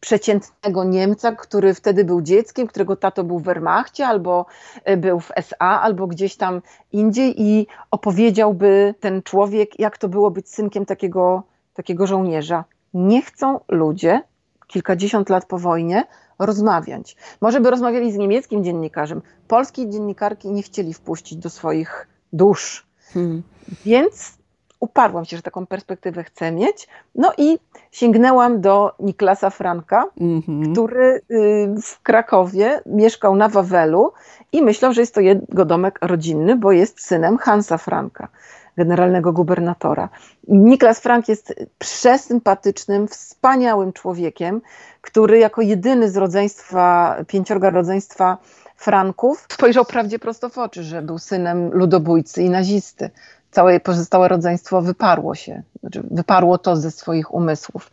przeciętnego 0.00 0.84
Niemca, 0.84 1.32
który 1.32 1.74
wtedy 1.74 2.04
był 2.04 2.22
dzieckiem, 2.22 2.66
którego 2.66 2.96
tato 2.96 3.24
był 3.24 3.38
w 3.38 3.42
Wehrmachcie, 3.42 4.06
albo 4.06 4.46
e, 4.84 4.96
był 4.96 5.20
w 5.20 5.30
SA, 5.36 5.80
albo 5.80 6.06
gdzieś 6.06 6.36
tam 6.36 6.62
indziej 6.92 7.42
i 7.42 7.66
opowiedziałby 7.90 8.94
ten 9.00 9.22
człowiek, 9.22 9.80
jak 9.80 9.98
to 9.98 10.08
było 10.08 10.30
być 10.30 10.48
synkiem 10.48 10.86
takiego, 10.86 11.42
takiego 11.74 12.06
żołnierza. 12.06 12.64
Nie 12.94 13.22
chcą 13.22 13.60
ludzie 13.68 14.22
kilkadziesiąt 14.66 15.28
lat 15.28 15.46
po 15.46 15.58
wojnie 15.58 16.04
rozmawiać. 16.38 17.16
Może 17.40 17.60
by 17.60 17.70
rozmawiali 17.70 18.12
z 18.12 18.16
niemieckim 18.16 18.64
dziennikarzem. 18.64 19.22
Polskie 19.48 19.90
dziennikarki 19.90 20.50
nie 20.50 20.62
chcieli 20.62 20.94
wpuścić 20.94 21.38
do 21.38 21.50
swoich 21.50 22.08
dusz. 22.32 22.86
Hmm. 23.12 23.42
Więc 23.84 24.39
uparłam 24.80 25.24
się, 25.24 25.36
że 25.36 25.42
taką 25.42 25.66
perspektywę 25.66 26.24
chcę 26.24 26.52
mieć. 26.52 26.88
No 27.14 27.32
i 27.38 27.58
sięgnęłam 27.90 28.60
do 28.60 28.92
Niklasa 29.00 29.50
Franka, 29.50 30.04
mm-hmm. 30.20 30.72
który 30.72 31.20
y, 31.30 31.74
w 31.82 32.02
Krakowie 32.02 32.80
mieszkał 32.86 33.36
na 33.36 33.48
Wawelu 33.48 34.12
i 34.52 34.62
myślał, 34.62 34.92
że 34.92 35.00
jest 35.00 35.14
to 35.14 35.20
jego 35.20 35.64
domek 35.64 35.98
rodzinny, 36.02 36.56
bo 36.56 36.72
jest 36.72 37.00
synem 37.00 37.38
Hansa 37.38 37.78
Franka, 37.78 38.28
generalnego 38.76 39.32
gubernatora. 39.32 40.08
Niklas 40.48 41.00
Frank 41.00 41.28
jest 41.28 41.54
przesympatycznym, 41.78 43.08
wspaniałym 43.08 43.92
człowiekiem, 43.92 44.60
który 45.00 45.38
jako 45.38 45.62
jedyny 45.62 46.10
z 46.10 46.16
rodzeństwa, 46.16 47.16
pięciorga 47.26 47.70
rodzeństwa 47.70 48.38
Franków 48.76 49.46
spojrzał 49.52 49.84
prawdzie 49.84 50.18
prosto 50.18 50.48
w 50.48 50.58
oczy, 50.58 50.82
że 50.82 51.02
był 51.02 51.18
synem 51.18 51.70
ludobójcy 51.72 52.42
i 52.42 52.50
nazisty 52.50 53.10
całe 53.50 53.80
pozostałe 53.80 54.28
rodzeństwo 54.28 54.82
wyparło 54.82 55.34
się, 55.34 55.62
znaczy 55.80 56.02
wyparło 56.10 56.58
to 56.58 56.76
ze 56.76 56.90
swoich 56.90 57.34
umysłów. 57.34 57.90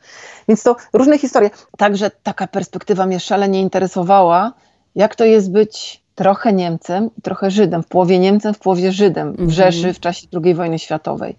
Więc 0.47 0.63
to 0.63 0.75
różne 0.93 1.17
historie. 1.17 1.49
Także 1.77 2.11
taka 2.23 2.47
perspektywa 2.47 3.05
mnie 3.05 3.19
szalenie 3.19 3.61
interesowała, 3.61 4.53
jak 4.95 5.15
to 5.15 5.25
jest 5.25 5.51
być 5.51 6.03
trochę 6.15 6.53
Niemcem 6.53 7.09
i 7.17 7.21
trochę 7.21 7.51
Żydem, 7.51 7.83
w 7.83 7.87
połowie 7.87 8.19
Niemcem, 8.19 8.53
w 8.53 8.59
połowie 8.59 8.91
Żydem 8.91 9.27
w 9.27 9.39
mhm. 9.39 9.49
Rzeszy 9.49 9.93
w 9.93 9.99
czasie 9.99 10.27
II 10.43 10.55
wojny 10.55 10.79
światowej. 10.79 11.35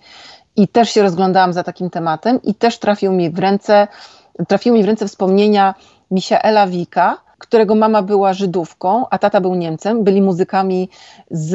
I 0.56 0.68
też 0.68 0.90
się 0.90 1.02
rozglądałam 1.02 1.52
za 1.52 1.62
takim 1.62 1.90
tematem 1.90 2.42
i 2.42 2.54
też 2.54 2.78
trafił 2.78 3.12
mi 3.12 3.30
w 3.30 3.38
ręce, 3.38 3.88
trafiły 4.48 4.78
mi 4.78 4.84
w 4.84 4.86
ręce 4.86 5.08
wspomnienia 5.08 5.74
Michaela 6.10 6.66
Wika, 6.66 7.18
którego 7.38 7.74
mama 7.74 8.02
była 8.02 8.32
Żydówką, 8.32 9.08
a 9.10 9.18
tata 9.18 9.40
był 9.40 9.54
Niemcem, 9.54 10.04
byli 10.04 10.22
muzykami 10.22 10.90
z 11.30 11.52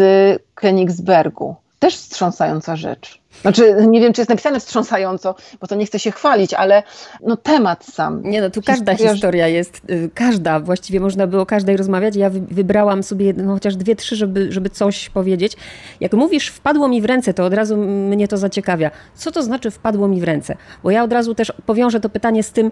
Königsbergu 0.55 1.62
też 1.83 1.95
wstrząsająca 1.95 2.75
rzecz. 2.75 3.21
Znaczy, 3.41 3.75
nie 3.87 4.01
wiem, 4.01 4.13
czy 4.13 4.21
jest 4.21 4.29
napisane 4.29 4.59
wstrząsająco, 4.59 5.35
bo 5.61 5.67
to 5.67 5.75
nie 5.75 5.85
chcę 5.85 5.99
się 5.99 6.11
chwalić, 6.11 6.53
ale 6.53 6.83
no 7.25 7.37
temat 7.37 7.85
sam. 7.85 8.21
Nie, 8.23 8.41
no 8.41 8.49
tu 8.49 8.61
każda 8.61 8.91
historia, 8.91 9.13
historia 9.13 9.47
jest, 9.47 9.81
y, 9.89 10.09
każda, 10.13 10.59
właściwie 10.59 10.99
można 10.99 11.27
było 11.27 11.41
o 11.41 11.45
każdej 11.45 11.77
rozmawiać. 11.77 12.15
Ja 12.15 12.29
wybrałam 12.29 13.03
sobie 13.03 13.33
no, 13.33 13.53
chociaż 13.53 13.75
dwie, 13.75 13.95
trzy, 13.95 14.15
żeby, 14.15 14.51
żeby 14.51 14.69
coś 14.69 15.09
powiedzieć. 15.09 15.57
Jak 15.99 16.13
mówisz, 16.13 16.47
wpadło 16.47 16.87
mi 16.87 17.01
w 17.01 17.05
ręce, 17.05 17.33
to 17.33 17.45
od 17.45 17.53
razu 17.53 17.77
mnie 17.77 18.27
to 18.27 18.37
zaciekawia. 18.37 18.91
Co 19.15 19.31
to 19.31 19.43
znaczy 19.43 19.71
wpadło 19.71 20.07
mi 20.07 20.21
w 20.21 20.23
ręce? 20.23 20.55
Bo 20.83 20.91
ja 20.91 21.03
od 21.03 21.13
razu 21.13 21.35
też 21.35 21.53
powiążę 21.65 21.99
to 21.99 22.09
pytanie 22.09 22.43
z 22.43 22.51
tym, 22.51 22.71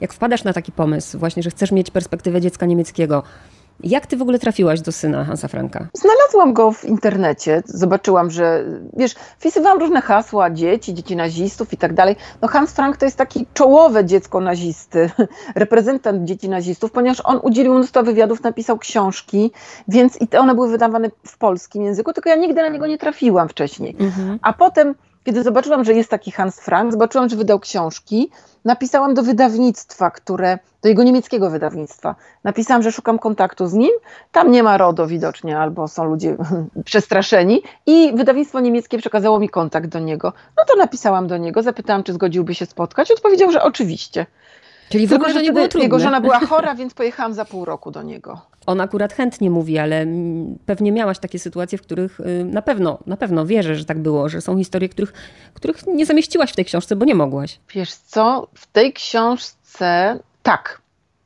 jak 0.00 0.12
wpadasz 0.12 0.44
na 0.44 0.52
taki 0.52 0.72
pomysł, 0.72 1.18
właśnie, 1.18 1.42
że 1.42 1.50
chcesz 1.50 1.72
mieć 1.72 1.90
perspektywę 1.90 2.40
dziecka 2.40 2.66
niemieckiego. 2.66 3.22
Jak 3.84 4.06
ty 4.06 4.16
w 4.16 4.22
ogóle 4.22 4.38
trafiłaś 4.38 4.80
do 4.80 4.92
syna 4.92 5.24
Hansa 5.24 5.48
Franka? 5.48 5.86
Znalazłam 5.94 6.52
go 6.52 6.72
w 6.72 6.84
internecie, 6.84 7.62
zobaczyłam, 7.66 8.30
że 8.30 8.64
wiesz, 8.96 9.14
wpisywałam 9.38 9.78
różne 9.78 10.00
hasła, 10.00 10.50
dzieci, 10.50 10.94
dzieci 10.94 11.16
nazistów 11.16 11.72
i 11.72 11.76
tak 11.76 11.94
dalej. 11.94 12.16
No 12.42 12.48
Hans 12.48 12.72
Frank 12.72 12.96
to 12.96 13.04
jest 13.04 13.16
taki 13.16 13.46
czołowe 13.54 14.04
dziecko 14.04 14.40
nazisty, 14.40 15.10
reprezentant 15.54 16.24
dzieci 16.24 16.48
nazistów, 16.48 16.92
ponieważ 16.92 17.20
on 17.24 17.40
udzielił 17.42 17.74
mnóstwo 17.74 18.02
wywiadów, 18.02 18.42
napisał 18.42 18.78
książki, 18.78 19.52
więc 19.88 20.20
i 20.20 20.28
te 20.28 20.40
one 20.40 20.54
były 20.54 20.70
wydawane 20.70 21.10
w 21.26 21.38
polskim 21.38 21.82
języku, 21.82 22.12
tylko 22.12 22.28
ja 22.28 22.36
nigdy 22.36 22.62
na 22.62 22.68
niego 22.68 22.86
nie 22.86 22.98
trafiłam 22.98 23.48
wcześniej. 23.48 23.96
Mhm. 24.00 24.38
A 24.42 24.52
potem 24.52 24.94
kiedy 25.24 25.42
zobaczyłam, 25.42 25.84
że 25.84 25.92
jest 25.92 26.10
taki 26.10 26.30
Hans 26.30 26.60
Frank, 26.60 26.92
zobaczyłam, 26.92 27.28
że 27.28 27.36
wydał 27.36 27.60
książki, 27.60 28.30
napisałam 28.64 29.14
do 29.14 29.22
wydawnictwa, 29.22 30.10
które, 30.10 30.58
do 30.82 30.88
jego 30.88 31.02
niemieckiego 31.02 31.50
wydawnictwa. 31.50 32.14
Napisałam, 32.44 32.82
że 32.82 32.92
szukam 32.92 33.18
kontaktu 33.18 33.66
z 33.66 33.72
nim. 33.72 33.90
Tam 34.32 34.50
nie 34.50 34.62
ma 34.62 34.78
RODO 34.78 35.06
widocznie, 35.06 35.58
albo 35.58 35.88
są 35.88 36.04
ludzie 36.04 36.36
przestraszeni. 36.84 37.62
I 37.86 38.12
wydawnictwo 38.14 38.60
niemieckie 38.60 38.98
przekazało 38.98 39.40
mi 39.40 39.48
kontakt 39.48 39.86
do 39.86 39.98
niego. 39.98 40.32
No 40.56 40.64
to 40.68 40.76
napisałam 40.76 41.26
do 41.26 41.36
niego, 41.36 41.62
zapytałam, 41.62 42.02
czy 42.02 42.12
zgodziłby 42.12 42.54
się 42.54 42.66
spotkać. 42.66 43.10
Odpowiedział, 43.10 43.50
że 43.50 43.62
oczywiście. 43.62 44.26
Czyli 44.88 45.06
w 45.06 45.12
ogóle, 45.12 45.32
że 45.32 45.42
nie 45.42 45.52
było 45.52 45.68
trudne. 45.68 45.84
Jego 45.84 45.98
żona 45.98 46.20
była 46.20 46.40
chora, 46.50 46.74
więc 46.74 46.94
pojechałam 46.94 47.34
za 47.34 47.44
pół 47.44 47.64
roku 47.64 47.90
do 47.90 48.02
niego. 48.02 48.40
On 48.66 48.80
akurat 48.80 49.12
chętnie 49.12 49.50
mówi, 49.50 49.78
ale 49.78 50.06
pewnie 50.66 50.92
miałaś 50.92 51.18
takie 51.18 51.38
sytuacje, 51.38 51.78
w 51.78 51.82
których 51.82 52.20
y, 52.20 52.44
na 52.44 52.62
pewno, 52.62 52.98
na 53.06 53.16
pewno 53.16 53.46
wierzę, 53.46 53.74
że 53.76 53.84
tak 53.84 53.98
było, 53.98 54.28
że 54.28 54.40
są 54.40 54.58
historie, 54.58 54.88
których, 54.88 55.12
których 55.54 55.86
nie 55.86 56.06
zamieściłaś 56.06 56.52
w 56.52 56.56
tej 56.56 56.64
książce, 56.64 56.96
bo 56.96 57.04
nie 57.04 57.14
mogłaś. 57.14 57.60
Wiesz 57.74 57.94
co, 57.94 58.48
w 58.54 58.66
tej 58.66 58.92
książce 58.92 60.18
tak, 60.42 60.80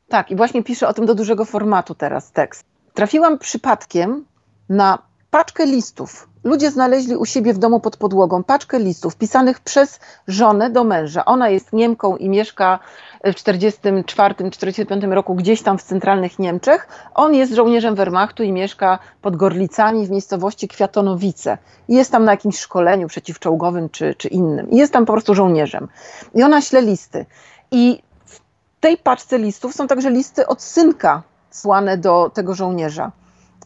tak 0.09 0.31
i 0.31 0.37
właśnie 0.37 0.63
piszę 0.63 0.89
o 0.89 0.93
tym 0.93 1.07
do 1.07 1.15
dużego 1.15 1.45
formatu 1.45 1.95
teraz 1.95 2.33
tekst. 2.33 2.65
Trafiłam 2.95 3.39
przypadkiem 3.39 4.25
na 4.69 4.99
paczkę 5.31 5.67
listów. 5.67 6.29
Ludzie 6.45 6.71
znaleźli 6.71 7.17
u 7.17 7.25
siebie 7.25 7.55
w 7.55 7.59
domu 7.59 7.81
pod 7.81 7.97
podłogą 7.97 8.45
paczkę 8.45 8.79
listów 8.79 9.17
pisanych 9.17 9.61
przez 9.61 10.01
żonę 10.29 10.71
do 10.71 10.85
męża. 10.85 11.25
Ona 11.25 11.49
jest 11.49 11.73
Niemką 11.73 12.17
i 12.17 12.29
mieszka 12.29 12.79
w 13.25 13.29
1944-1945 13.29 15.13
roku 15.13 15.35
gdzieś 15.35 15.63
tam 15.63 15.79
w 15.79 15.83
centralnych 15.83 16.39
Niemczech. 16.39 16.89
On 17.15 17.35
jest 17.35 17.53
żołnierzem 17.53 17.95
Wehrmachtu 17.95 18.43
i 18.43 18.53
mieszka 18.53 18.99
pod 19.23 19.37
Gorlicami 19.37 20.07
w 20.07 20.11
miejscowości 20.11 20.69
Kwiatonowice. 20.69 21.59
Jest 21.89 22.13
tam 22.13 22.25
na 22.25 22.33
jakimś 22.33 22.59
szkoleniu 22.59 23.09
przeciwczołgowym 23.09 23.89
czy, 23.89 24.15
czy 24.15 24.29
innym. 24.29 24.69
Jest 24.71 24.93
tam 24.93 25.07
po 25.07 25.13
prostu 25.13 25.35
żołnierzem. 25.35 25.89
I 26.35 26.43
ona 26.43 26.61
śle 26.61 26.83
listy. 26.83 27.27
I 27.71 28.03
w 28.27 28.41
tej 28.81 28.97
paczce 28.99 29.39
listów 29.39 29.75
są 29.75 29.87
także 29.87 30.11
listy 30.11 30.47
od 30.47 30.63
synka 30.63 31.23
słane 31.51 31.99
do 31.99 32.31
tego 32.35 32.55
żołnierza. 32.55 33.13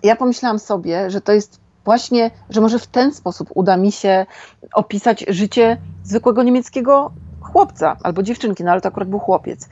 Ja 0.02 0.16
pomyślałam 0.16 0.58
sobie, 0.58 1.10
że 1.10 1.20
to 1.20 1.32
jest 1.32 1.60
właśnie, 1.88 2.30
że 2.50 2.60
może 2.60 2.78
w 2.78 2.86
ten 2.86 3.14
sposób 3.14 3.48
uda 3.54 3.76
mi 3.76 3.92
się 3.92 4.26
opisać 4.72 5.24
życie 5.28 5.76
zwykłego 6.04 6.42
niemieckiego 6.42 7.10
chłopca 7.40 7.96
albo 8.02 8.22
dziewczynki, 8.22 8.64
no 8.64 8.70
ale 8.70 8.80
to 8.80 8.88
akurat 8.88 9.08
był 9.08 9.18
chłopiec. 9.18 9.68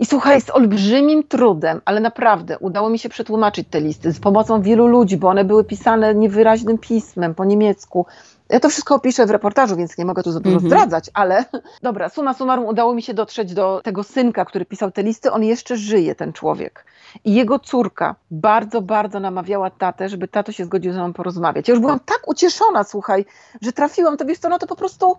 I 0.00 0.06
słuchaj, 0.06 0.40
z 0.40 0.50
olbrzymim 0.50 1.22
trudem, 1.22 1.80
ale 1.84 2.00
naprawdę 2.00 2.58
udało 2.58 2.90
mi 2.90 2.98
się 2.98 3.08
przetłumaczyć 3.08 3.68
te 3.70 3.80
listy 3.80 4.12
z 4.12 4.20
pomocą 4.20 4.62
wielu 4.62 4.86
ludzi, 4.86 5.16
bo 5.16 5.28
one 5.28 5.44
były 5.44 5.64
pisane 5.64 6.14
niewyraźnym 6.14 6.78
pismem 6.78 7.34
po 7.34 7.44
niemiecku. 7.44 8.06
Ja 8.48 8.60
to 8.60 8.68
wszystko 8.68 8.94
opiszę 8.94 9.26
w 9.26 9.30
reportażu, 9.30 9.76
więc 9.76 9.98
nie 9.98 10.04
mogę 10.04 10.22
tu 10.22 10.32
za 10.32 10.40
dużo 10.40 10.56
mm 10.56 10.64
-hmm. 10.64 10.68
zdradzać, 10.68 11.10
ale 11.14 11.44
dobra, 11.82 12.08
suma 12.08 12.34
summarum 12.34 12.66
udało 12.66 12.94
mi 12.94 13.02
się 13.02 13.14
dotrzeć 13.14 13.54
do 13.54 13.80
tego 13.84 14.02
synka, 14.02 14.44
który 14.44 14.64
pisał 14.64 14.90
te 14.90 15.02
listy. 15.02 15.32
On 15.32 15.44
jeszcze 15.44 15.76
żyje, 15.76 16.14
ten 16.14 16.32
człowiek. 16.32 16.84
I 17.24 17.34
jego 17.34 17.58
córka 17.58 18.14
bardzo, 18.30 18.82
bardzo 18.82 19.20
namawiała 19.20 19.70
tatę, 19.70 20.08
żeby 20.08 20.28
tato 20.28 20.52
się 20.52 20.64
zgodził 20.64 20.92
ze 20.92 20.98
mną 20.98 21.12
porozmawiać. 21.12 21.68
Ja 21.68 21.72
już 21.74 21.80
byłam 21.80 22.00
tak 22.00 22.28
ucieszona, 22.28 22.84
słuchaj, 22.84 23.24
że 23.62 23.72
trafiłam, 23.72 24.16
to 24.16 24.24
wiesz 24.24 24.38
co, 24.38 24.48
no 24.48 24.58
to 24.58 24.66
po 24.66 24.76
prostu 24.76 25.16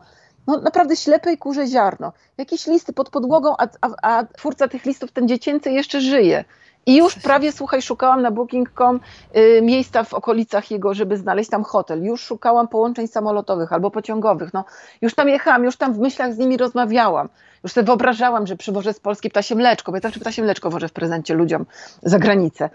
no 0.48 0.58
naprawdę 0.58 0.96
ślepe 0.96 1.34
i 1.34 1.38
kurze 1.38 1.68
ziarno. 1.68 2.14
Jakieś 2.38 2.68
listy 2.68 2.94
pod 2.94 3.10
podłogą, 3.10 3.56
a, 3.58 3.68
a, 3.82 3.90
a 4.02 4.26
twórca 4.26 4.68
tych 4.68 4.86
listów, 4.86 5.12
ten 5.12 5.28
dziecięcy, 5.28 5.72
jeszcze 5.72 6.02
żyje. 6.02 6.46
I 6.86 6.98
już 6.98 7.16
prawie, 7.16 7.52
słuchaj, 7.52 7.82
szukałam 7.82 8.22
na 8.22 8.32
booking.com 8.32 9.00
y, 9.36 9.62
miejsca 9.62 10.04
w 10.04 10.14
okolicach 10.14 10.72
jego, 10.72 10.94
żeby 10.94 11.18
znaleźć 11.18 11.50
tam 11.50 11.64
hotel. 11.64 12.04
Już 12.04 12.22
szukałam 12.22 12.68
połączeń 12.68 13.08
samolotowych 13.08 13.74
albo 13.74 13.92
pociągowych. 13.92 14.54
No, 14.54 14.66
już 15.02 15.16
tam 15.16 15.30
jechałam, 15.30 15.64
już 15.64 15.78
tam 15.78 15.94
w 15.94 16.00
myślach 16.00 16.34
z 16.34 16.38
nimi 16.38 16.58
rozmawiałam. 16.58 17.30
Już 17.64 17.72
sobie 17.74 17.86
wyobrażałam, 17.86 18.48
że 18.48 18.58
przywożę 18.58 18.94
z 18.94 19.00
Polski 19.00 19.30
ptasie 19.30 19.56
mleczko, 19.56 19.92
bo 19.92 19.98
ja 19.98 20.02
zawsze 20.02 20.20
ptasie 20.20 20.42
mleczko 20.42 20.70
wożę 20.70 20.88
w 20.88 20.94
prezencie 20.94 21.34
ludziom 21.34 21.66
za 22.04 22.20
granicę. 22.20 22.70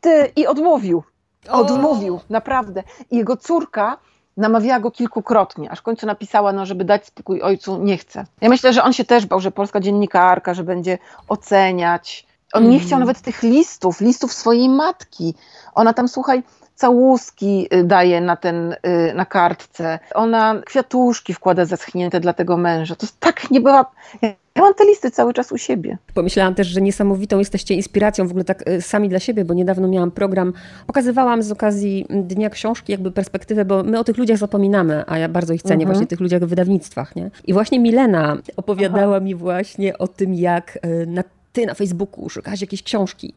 Ty, 0.00 0.32
I 0.36 0.46
odmówił. 0.46 1.02
Odmówił, 1.48 2.20
naprawdę. 2.30 2.82
I 3.10 3.16
jego 3.16 3.36
córka 3.36 3.98
namawiała 4.36 4.80
go 4.80 4.90
kilkukrotnie, 4.90 5.70
aż 5.70 5.78
w 5.78 5.82
końcu 5.82 6.06
napisała, 6.06 6.52
no, 6.52 6.66
żeby 6.66 6.84
dać 6.84 7.06
spokój 7.06 7.42
ojcu, 7.42 7.78
nie 7.78 7.98
chce. 7.98 8.24
Ja 8.40 8.48
myślę, 8.48 8.72
że 8.72 8.82
on 8.82 8.92
się 8.92 9.04
też 9.04 9.26
bał, 9.26 9.40
że 9.40 9.50
polska 9.50 9.80
dziennikarka, 9.80 10.54
że 10.54 10.64
będzie 10.64 10.98
oceniać. 11.28 12.26
On 12.52 12.62
mm. 12.62 12.72
nie 12.72 12.80
chciał 12.80 12.98
nawet 12.98 13.20
tych 13.20 13.42
listów, 13.42 14.00
listów 14.00 14.32
swojej 14.32 14.68
matki. 14.68 15.34
Ona 15.74 15.92
tam, 15.92 16.08
słuchaj, 16.08 16.42
całuski 16.74 17.66
y, 17.74 17.84
daje 17.84 18.20
na, 18.20 18.36
ten, 18.36 18.72
y, 18.72 19.14
na 19.14 19.24
kartce. 19.24 19.98
Ona 20.14 20.54
kwiatuszki 20.66 21.34
wkłada 21.34 21.64
zaschnięte 21.64 22.20
dla 22.20 22.32
tego 22.32 22.56
męża. 22.56 22.96
To 22.96 23.06
tak 23.20 23.50
nie 23.50 23.60
była... 23.60 23.86
Ja 24.22 24.45
mam 24.62 24.74
te 24.74 24.84
listy 24.84 25.10
cały 25.10 25.32
czas 25.34 25.52
u 25.52 25.58
siebie. 25.58 25.98
Pomyślałam 26.14 26.54
też, 26.54 26.66
że 26.66 26.80
niesamowitą 26.80 27.38
jesteście 27.38 27.74
inspiracją 27.74 28.26
w 28.26 28.30
ogóle 28.30 28.44
tak 28.44 28.68
y, 28.68 28.82
sami 28.82 29.08
dla 29.08 29.18
siebie, 29.18 29.44
bo 29.44 29.54
niedawno 29.54 29.88
miałam 29.88 30.10
program, 30.10 30.52
pokazywałam 30.86 31.42
z 31.42 31.52
okazji 31.52 32.06
Dnia 32.10 32.50
Książki 32.50 32.92
jakby 32.92 33.10
perspektywę, 33.10 33.64
bo 33.64 33.82
my 33.82 33.98
o 33.98 34.04
tych 34.04 34.16
ludziach 34.16 34.38
zapominamy, 34.38 35.04
a 35.06 35.18
ja 35.18 35.28
bardzo 35.28 35.54
ich 35.54 35.62
cenię, 35.62 35.74
mhm. 35.74 35.88
właśnie 35.88 36.06
tych 36.06 36.20
ludziach 36.20 36.42
w 36.42 36.46
wydawnictwach, 36.46 37.16
nie? 37.16 37.30
I 37.46 37.52
właśnie 37.52 37.80
Milena 37.80 38.36
opowiadała 38.56 39.16
Aha. 39.16 39.24
mi 39.24 39.34
właśnie 39.34 39.98
o 39.98 40.08
tym, 40.08 40.34
jak 40.34 40.78
na, 41.06 41.24
ty 41.52 41.66
na 41.66 41.74
Facebooku 41.74 42.28
szukałaś 42.28 42.60
jakiejś 42.60 42.82
książki 42.82 43.34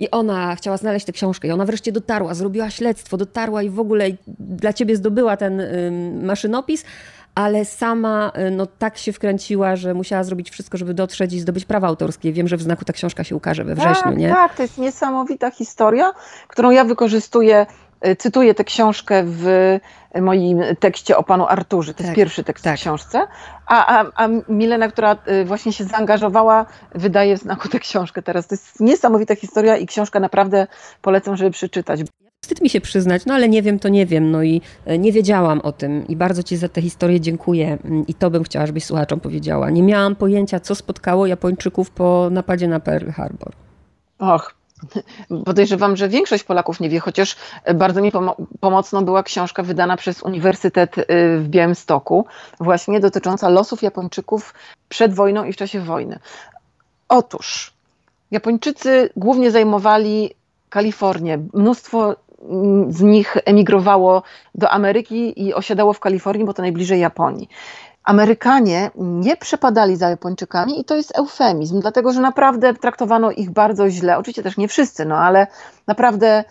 i 0.00 0.10
ona 0.10 0.56
chciała 0.56 0.76
znaleźć 0.76 1.06
tę 1.06 1.12
książkę 1.12 1.48
i 1.48 1.50
ona 1.50 1.64
wreszcie 1.64 1.92
dotarła, 1.92 2.34
zrobiła 2.34 2.70
śledztwo, 2.70 3.16
dotarła 3.16 3.62
i 3.62 3.70
w 3.70 3.80
ogóle 3.80 4.06
dla 4.38 4.72
ciebie 4.72 4.96
zdobyła 4.96 5.36
ten 5.36 5.62
maszynopis, 6.22 6.84
ale 7.34 7.64
sama 7.64 8.32
y, 8.38 8.50
no, 8.50 8.66
tak 8.66 8.98
się 8.98 9.12
wkręciła, 9.12 9.76
że 9.76 9.94
musiała 9.94 10.24
zrobić 10.24 10.50
wszystko, 10.50 10.78
żeby 10.78 10.94
dotrzeć 10.94 11.32
i 11.32 11.40
zdobyć 11.40 11.64
prawa 11.64 11.88
autorskie. 11.88 12.32
Wiem, 12.32 12.48
że 12.48 12.56
w 12.56 12.62
znaku 12.62 12.84
ta 12.84 12.92
książka 12.92 13.24
się 13.24 13.36
ukaże 13.36 13.64
we 13.64 13.74
wrześniu, 13.74 14.02
tak, 14.02 14.16
nie? 14.16 14.28
Tak, 14.28 14.54
to 14.54 14.62
jest 14.62 14.78
niesamowita 14.78 15.50
historia, 15.50 16.12
którą 16.48 16.70
ja 16.70 16.84
wykorzystuję 16.84 17.66
y, 18.06 18.16
cytuję 18.16 18.54
tę 18.54 18.64
książkę 18.64 19.22
w 19.26 19.78
moim 20.20 20.62
tekście 20.80 21.16
o 21.16 21.22
panu 21.22 21.46
Arturze. 21.46 21.94
To 21.94 21.98
tak, 21.98 22.06
jest 22.06 22.16
pierwszy 22.16 22.44
tekst 22.44 22.64
tak. 22.64 22.76
w 22.76 22.80
książce. 22.80 23.26
A, 23.66 24.00
a, 24.00 24.24
a 24.24 24.28
Milena, 24.48 24.88
która 24.88 25.16
właśnie 25.44 25.72
się 25.72 25.84
zaangażowała, 25.84 26.66
wydaje 26.94 27.36
w 27.36 27.40
znaku 27.40 27.68
tę 27.68 27.78
książkę 27.78 28.22
teraz. 28.22 28.46
To 28.46 28.54
jest 28.54 28.80
niesamowita 28.80 29.34
historia 29.36 29.76
i 29.76 29.86
książka 29.86 30.20
naprawdę 30.20 30.66
polecam, 31.02 31.36
żeby 31.36 31.50
przeczytać. 31.50 32.00
Wstyd 32.42 32.60
mi 32.60 32.70
się 32.70 32.80
przyznać, 32.80 33.26
no 33.26 33.34
ale 33.34 33.48
nie 33.48 33.62
wiem, 33.62 33.78
to 33.78 33.88
nie 33.88 34.06
wiem. 34.06 34.30
No 34.30 34.42
i 34.42 34.60
e, 34.84 34.98
nie 34.98 35.12
wiedziałam 35.12 35.60
o 35.60 35.72
tym 35.72 36.08
i 36.08 36.16
bardzo 36.16 36.42
Ci 36.42 36.56
za 36.56 36.68
tę 36.68 36.82
historię 36.82 37.20
dziękuję. 37.20 37.78
Mm, 37.84 38.06
I 38.06 38.14
to 38.14 38.30
bym 38.30 38.44
chciała, 38.44 38.66
żebyś 38.66 38.84
słuchaczom 38.84 39.20
powiedziała. 39.20 39.70
Nie 39.70 39.82
miałam 39.82 40.16
pojęcia, 40.16 40.60
co 40.60 40.74
spotkało 40.74 41.26
Japończyków 41.26 41.90
po 41.90 42.28
napadzie 42.30 42.68
na 42.68 42.80
Pearl 42.80 43.10
Harbor. 43.10 43.52
Och, 44.18 44.54
Podejrzewam, 45.44 45.96
że 45.96 46.08
większość 46.08 46.44
Polaków 46.44 46.80
nie 46.80 46.88
wie, 46.88 47.00
chociaż 47.00 47.36
bardzo 47.74 48.02
mi 48.02 48.12
pomo 48.12 48.36
pomocną 48.60 49.04
była 49.04 49.22
książka 49.22 49.62
wydana 49.62 49.96
przez 49.96 50.22
Uniwersytet 50.22 50.98
y, 50.98 51.04
w 51.38 51.48
Białymstoku, 51.48 52.26
właśnie 52.60 53.00
dotycząca 53.00 53.48
losów 53.48 53.82
Japończyków 53.82 54.54
przed 54.88 55.14
wojną 55.14 55.44
i 55.44 55.52
w 55.52 55.56
czasie 55.56 55.80
wojny. 55.80 56.18
Otóż 57.08 57.72
Japończycy 58.30 59.10
głównie 59.16 59.50
zajmowali 59.50 60.34
Kalifornię. 60.68 61.38
Mnóstwo 61.54 62.16
z 62.88 63.00
nich 63.00 63.36
emigrowało 63.44 64.22
do 64.54 64.70
Ameryki 64.70 65.42
i 65.46 65.54
osiadało 65.54 65.92
w 65.92 66.00
Kalifornii, 66.00 66.46
bo 66.46 66.54
to 66.54 66.62
najbliżej 66.62 67.00
Japonii. 67.00 67.48
Amerykanie 68.04 68.90
nie 68.96 69.36
przepadali 69.36 69.96
za 69.96 70.10
Japończykami 70.10 70.80
i 70.80 70.84
to 70.84 70.96
jest 70.96 71.18
eufemizm, 71.18 71.80
dlatego 71.80 72.12
że 72.12 72.20
naprawdę 72.20 72.74
traktowano 72.74 73.30
ich 73.30 73.50
bardzo 73.50 73.90
źle. 73.90 74.18
Oczywiście 74.18 74.42
też 74.42 74.56
nie 74.56 74.68
wszyscy, 74.68 75.04
no 75.04 75.16
ale 75.16 75.46
naprawdę 75.86 76.44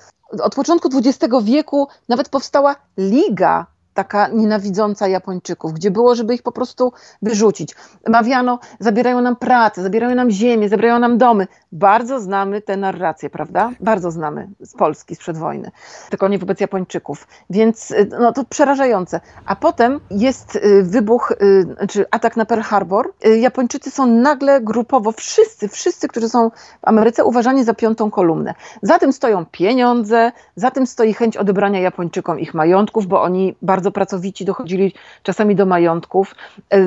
od 0.43 0.55
początku 0.55 0.89
XX 0.97 1.35
wieku 1.43 1.87
nawet 2.09 2.29
powstała 2.29 2.75
liga 2.97 3.65
taka 3.99 4.27
nienawidząca 4.27 5.07
Japończyków, 5.07 5.73
gdzie 5.73 5.91
było, 5.91 6.15
żeby 6.15 6.33
ich 6.33 6.43
po 6.43 6.51
prostu 6.51 6.93
wyrzucić. 7.21 7.75
Mawiano, 8.07 8.59
zabierają 8.79 9.21
nam 9.21 9.35
pracę, 9.35 9.83
zabierają 9.83 10.15
nam 10.15 10.31
ziemię, 10.31 10.69
zabierają 10.69 10.99
nam 10.99 11.17
domy. 11.17 11.47
Bardzo 11.71 12.19
znamy 12.19 12.61
tę 12.61 12.77
narrację, 12.77 13.29
prawda? 13.29 13.71
Bardzo 13.79 14.11
znamy 14.11 14.47
z 14.61 14.73
Polski, 14.73 15.15
sprzed 15.15 15.37
wojny. 15.37 15.71
Tylko 16.09 16.27
nie 16.27 16.39
wobec 16.39 16.59
Japończyków. 16.59 17.27
Więc 17.49 17.91
y, 17.91 18.09
no, 18.19 18.31
to 18.31 18.43
przerażające. 18.43 19.21
A 19.45 19.55
potem 19.55 19.99
jest 20.11 20.55
y, 20.55 20.83
wybuch, 20.83 21.31
y, 21.31 21.35
czy 21.35 21.73
znaczy 21.77 22.05
atak 22.11 22.37
na 22.37 22.45
Pearl 22.45 22.61
Harbor. 22.61 23.13
Japończycy 23.39 23.91
są 23.91 24.05
nagle 24.05 24.61
grupowo, 24.61 25.11
wszyscy, 25.11 25.67
wszyscy, 25.67 26.07
którzy 26.07 26.29
są 26.29 26.49
w 26.49 26.53
Ameryce, 26.81 27.23
uważani 27.23 27.63
za 27.63 27.73
piątą 27.73 28.11
kolumnę. 28.11 28.53
Za 28.81 28.99
tym 28.99 29.13
stoją 29.13 29.45
pieniądze, 29.45 30.31
za 30.55 30.71
tym 30.71 30.87
stoi 30.87 31.13
chęć 31.13 31.37
odebrania 31.37 31.79
Japończykom 31.79 32.39
ich 32.39 32.53
majątków, 32.53 33.07
bo 33.07 33.21
oni 33.21 33.55
bardzo 33.61 33.88
pracowici 33.91 34.45
dochodzili 34.45 34.93
czasami 35.23 35.55
do 35.55 35.65
majątków. 35.65 36.35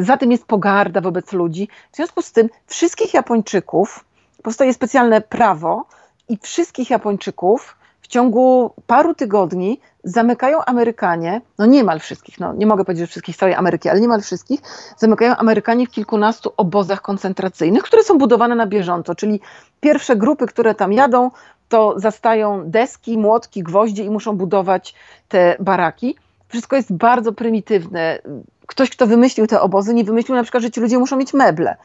Za 0.00 0.16
tym 0.16 0.32
jest 0.32 0.46
pogarda 0.46 1.00
wobec 1.00 1.32
ludzi. 1.32 1.68
W 1.92 1.96
związku 1.96 2.22
z 2.22 2.32
tym 2.32 2.48
wszystkich 2.66 3.14
Japończyków, 3.14 4.04
powstaje 4.42 4.74
specjalne 4.74 5.20
prawo 5.20 5.86
i 6.28 6.38
wszystkich 6.42 6.90
Japończyków 6.90 7.76
w 8.00 8.08
ciągu 8.08 8.74
paru 8.86 9.14
tygodni 9.14 9.80
zamykają 10.04 10.64
Amerykanie, 10.64 11.40
no 11.58 11.66
niemal 11.66 12.00
wszystkich, 12.00 12.40
no 12.40 12.54
nie 12.54 12.66
mogę 12.66 12.84
powiedzieć, 12.84 13.00
że 13.02 13.06
wszystkich 13.06 13.36
całej 13.36 13.54
Ameryki, 13.54 13.88
ale 13.88 14.00
niemal 14.00 14.20
wszystkich, 14.20 14.60
zamykają 14.96 15.36
Amerykanie 15.36 15.86
w 15.86 15.90
kilkunastu 15.90 16.52
obozach 16.56 17.02
koncentracyjnych, 17.02 17.82
które 17.82 18.02
są 18.02 18.18
budowane 18.18 18.54
na 18.54 18.66
bieżąco, 18.66 19.14
czyli 19.14 19.40
pierwsze 19.80 20.16
grupy, 20.16 20.46
które 20.46 20.74
tam 20.74 20.92
jadą, 20.92 21.30
to 21.68 21.94
zastają 21.96 22.70
deski, 22.70 23.18
młotki, 23.18 23.62
gwoździe 23.62 24.04
i 24.04 24.10
muszą 24.10 24.36
budować 24.36 24.94
te 25.28 25.56
baraki. 25.60 26.16
Wszystko 26.52 26.76
jest 26.76 26.92
bardzo 26.92 27.32
prymitywne. 27.32 28.18
Ktoś, 28.66 28.90
kto 28.90 29.06
wymyślił 29.06 29.46
te 29.46 29.60
obozy, 29.60 29.94
nie 29.94 30.04
wymyślił 30.04 30.36
na 30.36 30.42
przykład, 30.42 30.62
że 30.62 30.70
ci 30.70 30.80
ludzie 30.80 30.98
muszą 30.98 31.16
mieć 31.16 31.34
meble. 31.34 31.76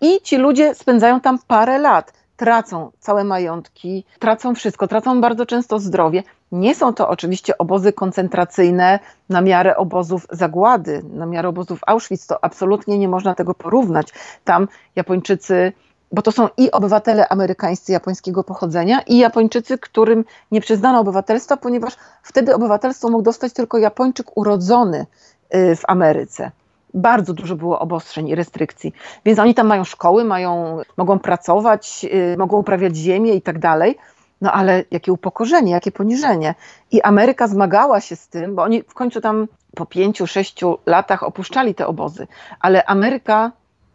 I 0.00 0.20
ci 0.22 0.36
ludzie 0.36 0.74
spędzają 0.74 1.20
tam 1.20 1.38
parę 1.46 1.78
lat, 1.78 2.12
tracą 2.36 2.90
całe 2.98 3.24
majątki, 3.24 4.04
tracą 4.18 4.54
wszystko, 4.54 4.88
tracą 4.88 5.20
bardzo 5.20 5.46
często 5.46 5.78
zdrowie. 5.78 6.22
Nie 6.52 6.74
są 6.74 6.94
to 6.94 7.08
oczywiście 7.08 7.58
obozy 7.58 7.92
koncentracyjne 7.92 8.98
na 9.28 9.40
miarę 9.40 9.76
obozów 9.76 10.26
zagłady, 10.30 11.02
na 11.12 11.26
miarę 11.26 11.48
obozów 11.48 11.80
Auschwitz. 11.86 12.26
To 12.26 12.44
absolutnie 12.44 12.98
nie 12.98 13.08
można 13.08 13.34
tego 13.34 13.54
porównać. 13.54 14.08
Tam 14.44 14.68
Japończycy 14.96 15.72
bo 16.14 16.22
to 16.22 16.32
są 16.32 16.48
i 16.56 16.70
obywatele 16.70 17.28
amerykańscy 17.28 17.92
japońskiego 17.92 18.44
pochodzenia, 18.44 19.00
i 19.00 19.18
Japończycy, 19.18 19.78
którym 19.78 20.24
nie 20.50 20.60
przyznano 20.60 21.00
obywatelstwa, 21.00 21.56
ponieważ 21.56 21.96
wtedy 22.22 22.54
obywatelstwo 22.54 23.08
mógł 23.10 23.22
dostać 23.22 23.52
tylko 23.52 23.78
Japończyk 23.78 24.36
urodzony 24.36 25.06
y, 25.54 25.76
w 25.76 25.82
Ameryce 25.88 26.50
bardzo 26.94 27.32
dużo 27.32 27.56
było 27.56 27.78
obostrzeń 27.78 28.28
i 28.28 28.34
restrykcji. 28.34 28.92
Więc 29.24 29.38
oni 29.38 29.54
tam 29.54 29.66
mają 29.66 29.84
szkoły, 29.84 30.24
mają, 30.24 30.78
mogą 30.96 31.18
pracować, 31.18 32.04
yy, 32.04 32.36
mogą 32.38 32.58
uprawiać 32.58 32.96
ziemię 32.96 33.34
i 33.34 33.42
tak 33.42 33.58
dalej. 33.58 33.98
No 34.40 34.52
ale 34.52 34.84
jakie 34.90 35.12
upokorzenie, 35.12 35.72
jakie 35.72 35.92
poniżenie. 35.92 36.54
I 36.90 37.02
Ameryka 37.02 37.48
zmagała 37.48 38.00
się 38.00 38.16
z 38.16 38.28
tym, 38.28 38.54
bo 38.54 38.62
oni 38.62 38.82
w 38.82 38.94
końcu 38.94 39.20
tam 39.20 39.46
po 39.76 39.86
pięciu, 39.86 40.26
sześciu 40.26 40.78
latach 40.86 41.22
opuszczali 41.22 41.74
te 41.74 41.86
obozy. 41.86 42.26
Ale 42.60 42.84
Ameryka 42.84 43.52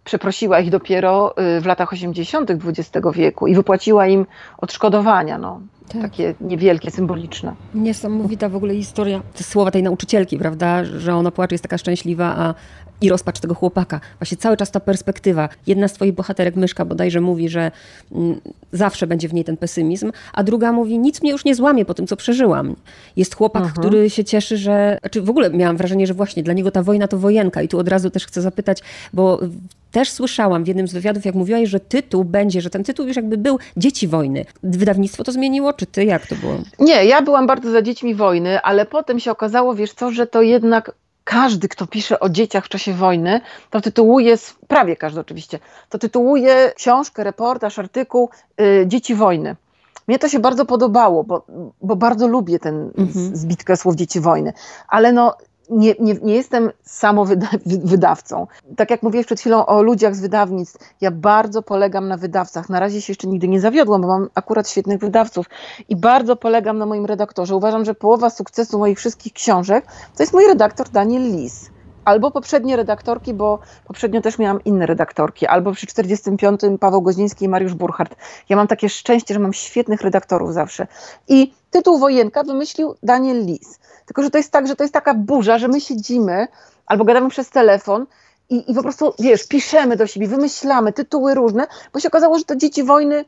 przeprosiła 0.10 0.60
ich 0.60 0.70
dopiero 0.70 1.36
y, 1.58 1.62
w 1.62 1.66
latach 1.66 1.94
80. 1.94 2.52
XX 2.52 3.08
wieku 3.14 3.48
i 3.48 3.56
wypłaciła 3.56 4.08
im 4.08 4.26
odszkodowania. 4.58 5.38
No. 5.38 5.62
Tak. 5.90 6.02
Takie 6.02 6.36
niewielkie, 6.42 6.92
symboliczne. 6.92 7.56
Niesamowita 7.74 8.50
w 8.50 8.56
ogóle 8.56 8.74
historia. 8.74 9.22
Te 9.34 9.44
słowa 9.44 9.72
tej 9.72 9.84
nauczycielki, 9.84 10.38
prawda, 10.38 10.84
że 10.84 11.16
ona 11.16 11.32
płacze, 11.32 11.54
jest 11.56 11.64
taka 11.64 11.78
szczęśliwa, 11.78 12.36
a 12.38 12.54
i 13.02 13.10
rozpacz 13.10 13.40
tego 13.40 13.56
chłopaka. 13.56 14.00
Właśnie 14.20 14.38
cały 14.38 14.58
czas 14.58 14.72
ta 14.72 14.80
perspektywa. 14.80 15.50
Jedna 15.68 15.88
z 15.88 15.94
twoich 15.94 16.14
bohaterek, 16.14 16.56
Myszka 16.56 16.86
bodajże, 16.86 17.22
mówi, 17.22 17.50
że 17.50 17.72
mm, 18.12 18.40
zawsze 18.72 19.08
będzie 19.08 19.30
w 19.30 19.34
niej 19.34 19.46
ten 19.46 19.58
pesymizm, 19.58 20.12
a 20.34 20.44
druga 20.44 20.72
mówi, 20.72 21.00
nic 21.00 21.22
mnie 21.22 21.32
już 21.32 21.46
nie 21.46 21.56
złamie 21.56 21.86
po 21.86 21.94
tym, 21.94 22.08
co 22.08 22.16
przeżyłam. 22.16 22.76
Jest 23.16 23.36
chłopak, 23.36 23.64
mhm. 23.64 23.80
który 23.80 24.10
się 24.10 24.24
cieszy, 24.24 24.58
że... 24.58 24.98
Znaczy 25.02 25.22
w 25.22 25.30
ogóle 25.30 25.50
miałam 25.50 25.78
wrażenie, 25.78 26.08
że 26.08 26.14
właśnie 26.14 26.44
dla 26.44 26.54
niego 26.54 26.72
ta 26.72 26.84
wojna 26.84 27.08
to 27.08 27.18
wojenka. 27.18 27.62
I 27.62 27.68
tu 27.68 27.80
od 27.80 27.88
razu 27.88 28.10
też 28.10 28.26
chcę 28.26 28.42
zapytać, 28.42 28.80
bo 29.14 29.40
też 29.92 30.12
słyszałam 30.12 30.64
w 30.64 30.68
jednym 30.68 30.88
z 30.88 30.94
wywiadów, 30.94 31.26
jak 31.26 31.36
mówiłaś, 31.36 31.70
że 31.70 31.80
tytuł 31.80 32.24
będzie, 32.24 32.62
że 32.62 32.70
ten 32.70 32.84
tytuł 32.84 33.08
już 33.08 33.16
jakby 33.16 33.38
był 33.38 33.60
Dzieci 33.78 34.08
wojny. 34.08 34.46
Wydawnictwo 34.64 35.24
to 35.24 35.32
zmieniło, 35.32 35.74
czy 35.74 35.86
ty? 35.86 36.06
Jak 36.06 36.28
to 36.28 36.36
było? 36.36 36.58
Nie, 36.80 37.06
ja 37.06 37.22
byłam 37.22 37.48
bardzo 37.48 37.72
za 37.72 37.82
Dziećmi 37.82 38.16
wojny, 38.16 38.62
ale 38.62 38.86
potem 38.86 39.20
się 39.20 39.32
okazało, 39.32 39.76
wiesz 39.76 39.94
co, 39.94 40.12
że 40.12 40.28
to 40.28 40.42
jednak 40.42 40.92
każdy, 41.30 41.68
kto 41.68 41.88
pisze 41.88 42.20
o 42.20 42.30
dzieciach 42.30 42.66
w 42.66 42.70
czasie 42.70 42.94
wojny, 42.94 43.42
to 43.70 43.82
tytułuje, 43.82 44.36
prawie 44.68 44.96
każdy 44.96 45.20
oczywiście, 45.20 45.60
to 45.90 45.98
tytułuje 46.00 46.72
książkę, 46.76 47.24
reportaż, 47.24 47.80
artykuł 47.80 48.30
y, 48.62 48.88
Dzieci 48.88 49.16
wojny. 49.16 49.56
Mnie 50.08 50.20
to 50.20 50.30
się 50.30 50.40
bardzo 50.40 50.66
podobało, 50.66 51.24
bo, 51.24 51.46
bo 51.82 51.96
bardzo 51.96 52.28
lubię 52.28 52.60
ten 52.60 52.92
mhm. 52.98 53.36
zbitkę 53.36 53.78
słów 53.78 53.96
Dzieci 53.96 54.20
wojny, 54.20 54.54
ale 54.88 55.12
no 55.12 55.38
nie, 55.70 55.96
nie, 56.00 56.14
nie 56.14 56.36
jestem 56.36 56.72
samowydawcą. 56.84 58.48
Tak 58.78 58.92
jak 58.92 59.04
mówiłeś 59.04 59.26
przed 59.26 59.40
chwilą 59.40 59.66
o 59.66 59.82
ludziach 59.82 60.16
z 60.16 60.22
wydawnictw, 60.22 60.94
ja 61.02 61.12
bardzo 61.12 61.62
polegam 61.62 62.08
na 62.08 62.18
wydawcach. 62.18 62.70
Na 62.70 62.80
razie 62.80 63.02
się 63.02 63.12
jeszcze 63.12 63.28
nigdy 63.28 63.48
nie 63.48 63.62
zawiodłam, 63.62 64.02
bo 64.02 64.08
mam 64.08 64.30
akurat 64.36 64.70
świetnych 64.70 65.00
wydawców 65.00 65.46
i 65.90 65.96
bardzo 65.96 66.36
polegam 66.36 66.78
na 66.78 66.86
moim 66.86 67.06
redaktorze. 67.06 67.56
Uważam, 67.56 67.86
że 67.86 67.94
połowa 67.96 68.30
sukcesu 68.30 68.80
moich 68.80 68.98
wszystkich 68.98 69.34
książek 69.34 69.86
to 70.18 70.24
jest 70.24 70.34
mój 70.34 70.48
redaktor 70.48 70.90
Daniel 70.90 71.22
Lis 71.22 71.70
albo 72.06 72.32
poprzednie 72.32 72.76
redaktorki, 72.76 73.34
bo 73.34 73.60
poprzednio 73.86 74.22
też 74.22 74.40
miałam 74.40 74.64
inne 74.64 74.86
redaktorki, 74.86 75.48
albo 75.48 75.72
przy 75.72 75.88
45 75.88 76.62
Paweł 76.80 77.02
Goźniński 77.02 77.46
i 77.46 77.50
Mariusz 77.50 77.74
Burchardt. 77.74 78.16
Ja 78.50 78.56
mam 78.56 78.68
takie 78.68 78.90
szczęście, 78.90 79.34
że 79.34 79.40
mam 79.40 79.54
świetnych 79.54 80.02
redaktorów 80.02 80.54
zawsze. 80.54 80.88
I 81.28 81.54
tytuł 81.72 82.00
Wojenka 82.00 82.44
wymyślił 82.44 82.96
Daniel 83.04 83.46
Lis. 83.46 83.80
Tylko, 84.06 84.24
że 84.24 84.30
to 84.30 84.38
jest 84.38 84.52
tak, 84.52 84.68
że 84.68 84.76
to 84.76 84.84
jest 84.84 84.94
taka 84.94 85.14
burza, 85.14 85.60
że 85.60 85.68
my 85.68 85.82
siedzimy 85.82 86.48
albo 86.86 87.06
gadamy 87.06 87.30
przez 87.30 87.50
telefon 87.50 88.06
i, 88.50 88.72
i 88.72 88.76
po 88.76 88.82
prostu, 88.82 89.14
wiesz, 89.20 89.48
piszemy 89.48 89.96
do 89.96 90.08
siebie, 90.08 90.28
wymyślamy 90.28 90.94
tytuły 90.94 91.34
różne, 91.34 91.68
bo 91.94 92.00
się 92.00 92.08
okazało, 92.08 92.38
że 92.38 92.44
to 92.44 92.56
dzieci 92.56 92.84
wojny 92.84 93.26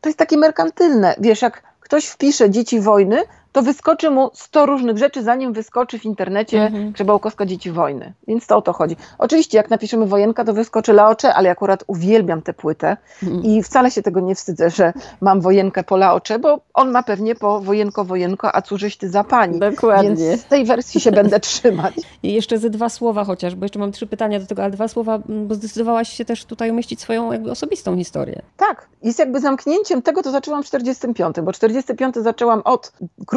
to 0.00 0.08
jest 0.08 0.18
takie 0.18 0.36
merkantylne. 0.36 1.14
Wiesz, 1.18 1.42
jak 1.42 1.62
ktoś 1.80 2.06
wpisze 2.06 2.50
dzieci 2.50 2.80
wojny, 2.80 3.22
to 3.52 3.62
wyskoczy 3.62 4.10
mu 4.10 4.30
100 4.34 4.66
różnych 4.66 4.98
rzeczy, 4.98 5.22
zanim 5.22 5.52
wyskoczy 5.52 5.98
w 5.98 6.04
internecie 6.04 6.62
mhm. 6.62 6.92
Grzebałkowska 6.92 7.46
Dzieci 7.46 7.70
Wojny. 7.70 8.12
Więc 8.28 8.46
to 8.46 8.56
o 8.56 8.62
to 8.62 8.72
chodzi. 8.72 8.96
Oczywiście, 9.18 9.56
jak 9.56 9.70
napiszemy 9.70 10.06
Wojenka, 10.06 10.44
to 10.44 10.52
wyskoczy 10.52 10.92
Laocze, 10.92 11.34
ale 11.34 11.50
akurat 11.50 11.84
uwielbiam 11.86 12.42
tę 12.42 12.54
płytę 12.54 12.96
mhm. 13.22 13.42
i 13.44 13.62
wcale 13.62 13.90
się 13.90 14.02
tego 14.02 14.20
nie 14.20 14.34
wstydzę, 14.34 14.70
że 14.70 14.92
mam 15.20 15.40
Wojenkę 15.40 15.84
po 15.84 15.96
Laocze, 15.96 16.38
bo 16.38 16.60
on 16.74 16.90
ma 16.90 17.02
pewnie 17.02 17.34
po 17.34 17.60
Wojenko, 17.60 18.04
Wojenko, 18.04 18.56
a 18.56 18.62
cóżeś 18.62 18.96
ty 18.96 19.08
za 19.08 19.24
pani. 19.24 19.58
Dokładnie. 19.58 20.16
Więc 20.16 20.40
z 20.40 20.44
tej 20.44 20.64
wersji 20.64 21.00
się 21.00 21.12
będę 21.12 21.40
trzymać. 21.50 21.94
I 22.22 22.32
jeszcze 22.32 22.58
ze 22.58 22.70
dwa 22.70 22.88
słowa 22.88 23.24
chociaż, 23.24 23.54
bo 23.54 23.64
jeszcze 23.64 23.78
mam 23.78 23.92
trzy 23.92 24.06
pytania 24.06 24.40
do 24.40 24.46
tego, 24.46 24.62
ale 24.62 24.72
dwa 24.72 24.88
słowa, 24.88 25.18
bo 25.28 25.54
zdecydowałaś 25.54 26.08
się 26.08 26.24
też 26.24 26.44
tutaj 26.44 26.70
umieścić 26.70 27.00
swoją 27.00 27.32
jakby 27.32 27.50
osobistą 27.50 27.96
historię. 27.96 28.42
Tak. 28.56 28.88
Jest 29.02 29.18
jakby 29.18 29.40
zamknięciem 29.40 30.02
tego, 30.02 30.22
co 30.22 30.30
zaczęłam 30.30 30.62
w 30.62 30.66
45, 30.66 31.36
bo 31.42 31.52
45 31.52 32.14
zaczęłam 32.14 32.62
od 32.64 32.92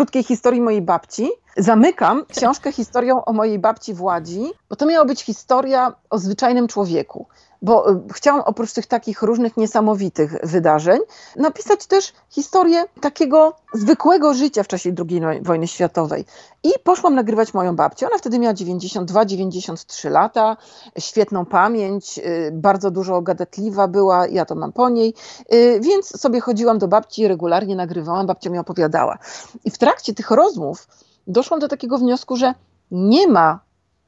krótkiej 0.06 0.24
historii 0.24 0.62
mojej 0.62 0.82
babci. 0.82 1.30
Zamykam 1.58 2.26
książkę 2.26 2.72
historią 2.72 3.26
o 3.26 3.34
mojej 3.34 3.60
babci 3.60 3.94
Władzi, 3.94 4.44
bo 4.70 4.76
to 4.76 4.86
miała 4.86 5.06
być 5.06 5.24
historia 5.24 5.94
o 6.10 6.18
zwyczajnym 6.18 6.68
człowieku. 6.68 7.28
Bo 7.65 7.91
y, 7.91 8.04
chciałam 8.13 8.41
oprócz 8.41 8.73
tych 8.73 8.88
takich 8.88 9.21
różnych 9.21 9.58
niesamowitych 9.58 10.36
wydarzeń 10.43 10.99
napisać 11.36 11.86
też 11.86 12.13
historię 12.30 12.86
takiego 13.01 13.56
zwykłego 13.73 14.34
życia 14.34 14.63
w 14.63 14.67
czasie 14.67 14.93
II 15.10 15.21
wojny 15.41 15.67
światowej. 15.67 16.25
I 16.63 16.69
poszłam 16.84 17.15
nagrywać 17.15 17.54
moją 17.54 17.75
babcię. 17.75 18.08
Ona 18.08 18.17
wtedy 18.17 18.39
miała 18.39 18.54
92-93 18.54 20.12
lata, 20.12 20.58
świetną 20.99 21.45
pamięć, 21.45 22.17
y, 22.17 22.51
bardzo 22.54 22.91
dużo 22.91 23.21
gadatliwa 23.21 23.88
była, 23.88 24.28
ja 24.28 24.45
to 24.45 24.56
mam 24.56 24.73
po 24.73 24.89
niej, 24.89 25.13
y, 25.54 25.80
więc 25.82 26.21
sobie 26.21 26.39
chodziłam 26.39 26.78
do 26.78 26.88
babci 26.88 27.21
i 27.21 27.28
regularnie 27.28 27.75
nagrywałam, 27.75 28.28
babcia 28.28 28.49
mi 28.49 28.58
opowiadała. 28.58 29.17
I 29.65 29.71
w 29.71 29.78
trakcie 29.78 30.13
tych 30.13 30.32
rozmów 30.32 30.88
doszłam 31.28 31.60
do 31.60 31.67
takiego 31.67 31.97
wniosku, 31.97 32.36
że 32.36 32.54
nie 32.91 33.28
ma 33.28 33.65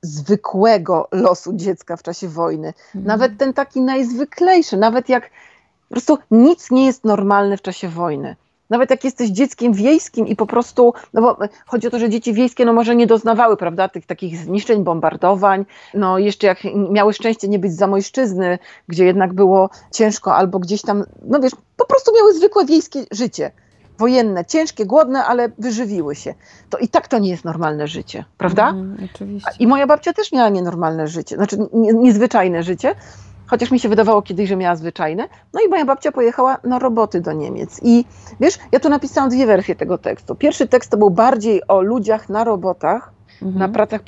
zwykłego 0.07 1.07
losu 1.11 1.53
dziecka 1.53 1.97
w 1.97 2.03
czasie 2.03 2.27
wojny. 2.27 2.67
Mhm. 2.67 3.05
Nawet 3.05 3.37
ten 3.37 3.53
taki 3.53 3.81
najzwyklejszy, 3.81 4.77
nawet 4.77 5.09
jak 5.09 5.29
po 5.89 5.95
prostu 5.95 6.17
nic 6.31 6.71
nie 6.71 6.85
jest 6.85 7.03
normalne 7.03 7.57
w 7.57 7.61
czasie 7.61 7.89
wojny. 7.89 8.35
Nawet 8.69 8.89
jak 8.89 9.03
jesteś 9.03 9.29
dzieckiem 9.29 9.73
wiejskim 9.73 10.27
i 10.27 10.35
po 10.35 10.45
prostu, 10.45 10.93
no 11.13 11.21
bo 11.21 11.37
chodzi 11.65 11.87
o 11.87 11.89
to, 11.89 11.99
że 11.99 12.09
dzieci 12.09 12.33
wiejskie 12.33 12.65
no 12.65 12.73
może 12.73 12.95
nie 12.95 13.07
doznawały, 13.07 13.57
prawda, 13.57 13.89
tych 13.89 14.05
takich 14.05 14.37
zniszczeń, 14.37 14.83
bombardowań, 14.83 15.65
no 15.93 16.17
jeszcze 16.17 16.47
jak 16.47 16.57
miały 16.91 17.13
szczęście 17.13 17.47
nie 17.47 17.59
być 17.59 17.71
z 17.71 17.77
Zamojszczyzny, 17.77 18.59
gdzie 18.87 19.05
jednak 19.05 19.33
było 19.33 19.69
ciężko, 19.91 20.35
albo 20.35 20.59
gdzieś 20.59 20.81
tam, 20.81 21.03
no 21.21 21.39
wiesz, 21.39 21.53
po 21.77 21.85
prostu 21.85 22.11
miały 22.17 22.33
zwykłe 22.33 22.65
wiejskie 22.65 23.05
życie. 23.11 23.51
Wojenne, 23.97 24.45
ciężkie, 24.45 24.85
głodne, 24.85 25.25
ale 25.25 25.49
wyżywiły 25.57 26.15
się. 26.15 26.33
To 26.69 26.77
i 26.77 26.87
tak 26.87 27.07
to 27.07 27.19
nie 27.19 27.29
jest 27.29 27.45
normalne 27.45 27.87
życie, 27.87 28.25
prawda? 28.37 28.69
Mm, 28.69 28.97
oczywiście. 29.15 29.51
I 29.59 29.67
moja 29.67 29.87
babcia 29.87 30.13
też 30.13 30.31
miała 30.31 30.49
nienormalne 30.49 31.07
życie, 31.07 31.35
znaczy 31.35 31.57
nie, 31.73 31.93
niezwyczajne 31.93 32.63
życie, 32.63 32.95
chociaż 33.47 33.71
mi 33.71 33.79
się 33.79 33.89
wydawało 33.89 34.21
kiedyś, 34.21 34.49
że 34.49 34.55
miała 34.55 34.75
zwyczajne. 34.75 35.27
No 35.53 35.61
i 35.65 35.69
moja 35.69 35.85
babcia 35.85 36.11
pojechała 36.11 36.57
na 36.63 36.79
roboty 36.79 37.21
do 37.21 37.33
Niemiec. 37.33 37.79
I 37.83 38.05
wiesz, 38.39 38.59
ja 38.71 38.79
tu 38.79 38.89
napisałam 38.89 39.29
dwie 39.29 39.45
wersje 39.45 39.75
tego 39.75 39.97
tekstu. 39.97 40.35
Pierwszy 40.35 40.67
tekst 40.67 40.91
to 40.91 40.97
był 40.97 41.09
bardziej 41.09 41.61
o 41.67 41.81
ludziach 41.81 42.29
na 42.29 42.43
robotach, 42.43 43.11
mhm. 43.41 43.59
na 43.59 43.69
pracach, 43.69 44.01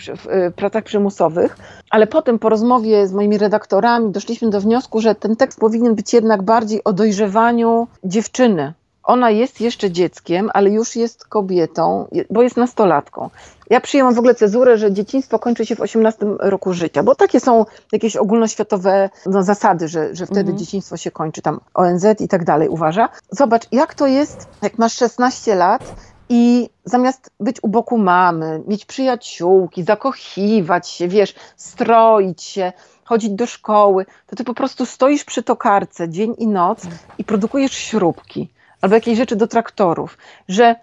y, 0.47 0.51
pracach 0.51 0.83
przymusowych, 0.83 1.57
ale 1.89 2.07
potem 2.07 2.39
po 2.39 2.49
rozmowie 2.49 3.07
z 3.07 3.13
moimi 3.13 3.37
redaktorami 3.37 4.11
doszliśmy 4.11 4.49
do 4.49 4.61
wniosku, 4.61 5.01
że 5.01 5.15
ten 5.15 5.35
tekst 5.35 5.59
powinien 5.59 5.95
być 5.95 6.13
jednak 6.13 6.41
bardziej 6.41 6.83
o 6.83 6.93
dojrzewaniu 6.93 7.87
dziewczyny. 8.03 8.73
Ona 9.09 9.29
jest 9.29 9.61
jeszcze 9.61 9.91
dzieckiem, 9.91 10.49
ale 10.53 10.69
już 10.69 10.95
jest 10.95 11.27
kobietą, 11.27 12.07
bo 12.29 12.41
jest 12.41 12.57
nastolatką. 12.57 13.29
Ja 13.69 13.81
przyjęłam 13.81 14.13
w 14.13 14.19
ogóle 14.19 14.35
cezurę, 14.35 14.77
że 14.77 14.93
dzieciństwo 14.93 15.39
kończy 15.39 15.65
się 15.65 15.75
w 15.75 15.81
18 15.81 16.25
roku 16.39 16.73
życia, 16.73 17.03
bo 17.03 17.15
takie 17.15 17.39
są 17.39 17.65
jakieś 17.91 18.15
ogólnoświatowe 18.15 19.09
no, 19.25 19.43
zasady, 19.43 19.87
że, 19.87 20.15
że 20.15 20.25
wtedy 20.25 20.39
mhm. 20.39 20.57
dzieciństwo 20.57 20.97
się 20.97 21.11
kończy, 21.11 21.41
tam 21.41 21.59
ONZ 21.73 22.05
i 22.19 22.27
tak 22.27 22.43
dalej 22.43 22.69
uważa. 22.69 23.09
Zobacz, 23.31 23.67
jak 23.71 23.93
to 23.93 24.07
jest, 24.07 24.47
jak 24.61 24.77
masz 24.77 24.93
16 24.93 25.55
lat 25.55 25.95
i 26.29 26.69
zamiast 26.85 27.31
być 27.39 27.63
u 27.63 27.67
boku 27.67 27.97
mamy, 27.97 28.63
mieć 28.67 28.85
przyjaciółki, 28.85 29.83
zakochiwać 29.83 30.89
się, 30.89 31.07
wiesz, 31.07 31.35
stroić 31.57 32.43
się, 32.43 32.73
chodzić 33.03 33.29
do 33.29 33.45
szkoły, 33.45 34.05
to 34.27 34.35
ty 34.35 34.43
po 34.43 34.53
prostu 34.53 34.85
stoisz 34.85 35.23
przy 35.23 35.43
tokarce 35.43 36.09
dzień 36.09 36.35
i 36.37 36.47
noc 36.47 36.81
i 37.17 37.23
produkujesz 37.23 37.73
śrubki 37.73 38.49
albo 38.81 38.95
jakieś 38.95 39.17
rzeczy 39.17 39.35
do 39.35 39.47
traktorów, 39.47 40.17
że 40.47 40.75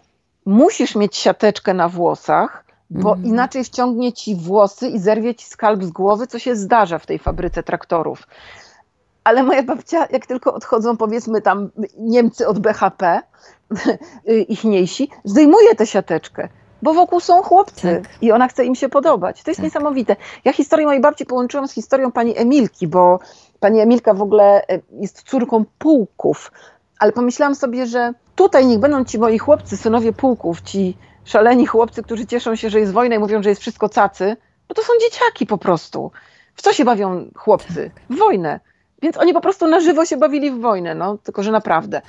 musisz 0.47 0.95
mieć 0.95 1.17
siateczkę 1.17 1.75
na 1.75 1.89
włosach, 1.89 2.65
bo 2.91 3.13
mm. 3.13 3.27
inaczej 3.27 3.65
wciągnie 3.65 4.13
ci 4.13 4.35
włosy 4.35 4.89
i 4.89 4.99
zerwie 4.99 5.35
ci 5.35 5.47
skalp 5.47 5.85
z 5.85 5.91
głowy, 5.91 6.27
co 6.27 6.39
się 6.39 6.57
zdarza 6.57 6.99
w 6.99 7.07
tej 7.07 7.19
fabryce 7.19 7.63
traktorów. 7.63 8.27
Ale 9.25 9.43
moja 9.43 9.63
babcia, 9.63 10.07
jak 10.11 10.27
tylko 10.27 10.55
odchodzą, 10.55 10.97
powiedzmy 10.97 11.43
tam 11.43 11.71
Niemcy 11.99 12.49
od 12.49 12.59
BHP, 12.59 13.21
ichniejsi, 14.49 15.11
zdejmuje 15.25 15.75
tę 15.75 15.87
siateczkę, 15.87 16.49
bo 16.83 16.95
wokół 16.95 17.21
są 17.21 17.43
chłopcy 17.43 18.03
tak. 18.03 18.23
i 18.23 18.33
ona 18.33 18.49
chce 18.49 18.65
im 18.65 18.75
się 18.75 18.89
podobać. 18.89 19.43
To 19.43 19.51
jest 19.51 19.59
tak. 19.59 19.65
niesamowite. 19.65 20.17
Ja 20.45 20.53
historię 20.53 20.87
mojej 20.87 21.01
babci 21.01 21.27
połączyłam 21.27 21.69
z 21.69 21.73
historią 21.73 22.13
pani 22.13 22.39
Emilki, 22.39 22.87
bo 22.87 23.19
pani 23.61 23.81
Emilka 23.81 24.15
w 24.15 24.23
ogóle 24.23 24.69
e, 24.69 24.81
jest 25.01 25.23
córką 25.23 25.65
pułków, 25.79 26.53
ale 26.99 27.13
pomyślałam 27.13 27.55
sobie, 27.55 27.87
że 27.87 28.13
tutaj 28.37 28.67
niech 28.67 28.79
będą 28.79 29.05
ci 29.05 29.19
moi 29.19 29.39
chłopcy, 29.39 29.77
synowie 29.77 30.13
pułków, 30.13 30.61
ci 30.61 30.97
szaleni 31.25 31.67
chłopcy, 31.67 32.03
którzy 32.03 32.27
cieszą 32.27 32.57
się, 32.57 32.71
że 32.71 32.81
jest 32.81 32.93
wojna 32.93 33.15
i 33.17 33.19
mówią, 33.19 33.43
że 33.43 33.49
jest 33.49 33.61
wszystko 33.61 33.89
cacy, 33.89 34.37
bo 34.69 34.75
to 34.75 34.83
są 34.83 34.93
dzieciaki 35.01 35.47
po 35.47 35.59
prostu. 35.59 36.11
W 36.55 36.63
co 36.63 36.73
się 36.73 36.85
bawią 36.85 37.31
chłopcy? 37.35 37.91
W 38.11 38.17
wojnę. 38.17 38.61
Więc 39.03 39.17
oni 39.17 39.33
po 39.33 39.41
prostu 39.41 39.67
na 39.67 39.81
żywo 39.81 40.05
się 40.05 40.17
bawili 40.17 40.51
w 40.51 40.61
wojnę, 40.61 40.95
no, 40.95 41.19
tylko 41.19 41.43
że 41.43 41.53
naprawdę. 41.53 42.03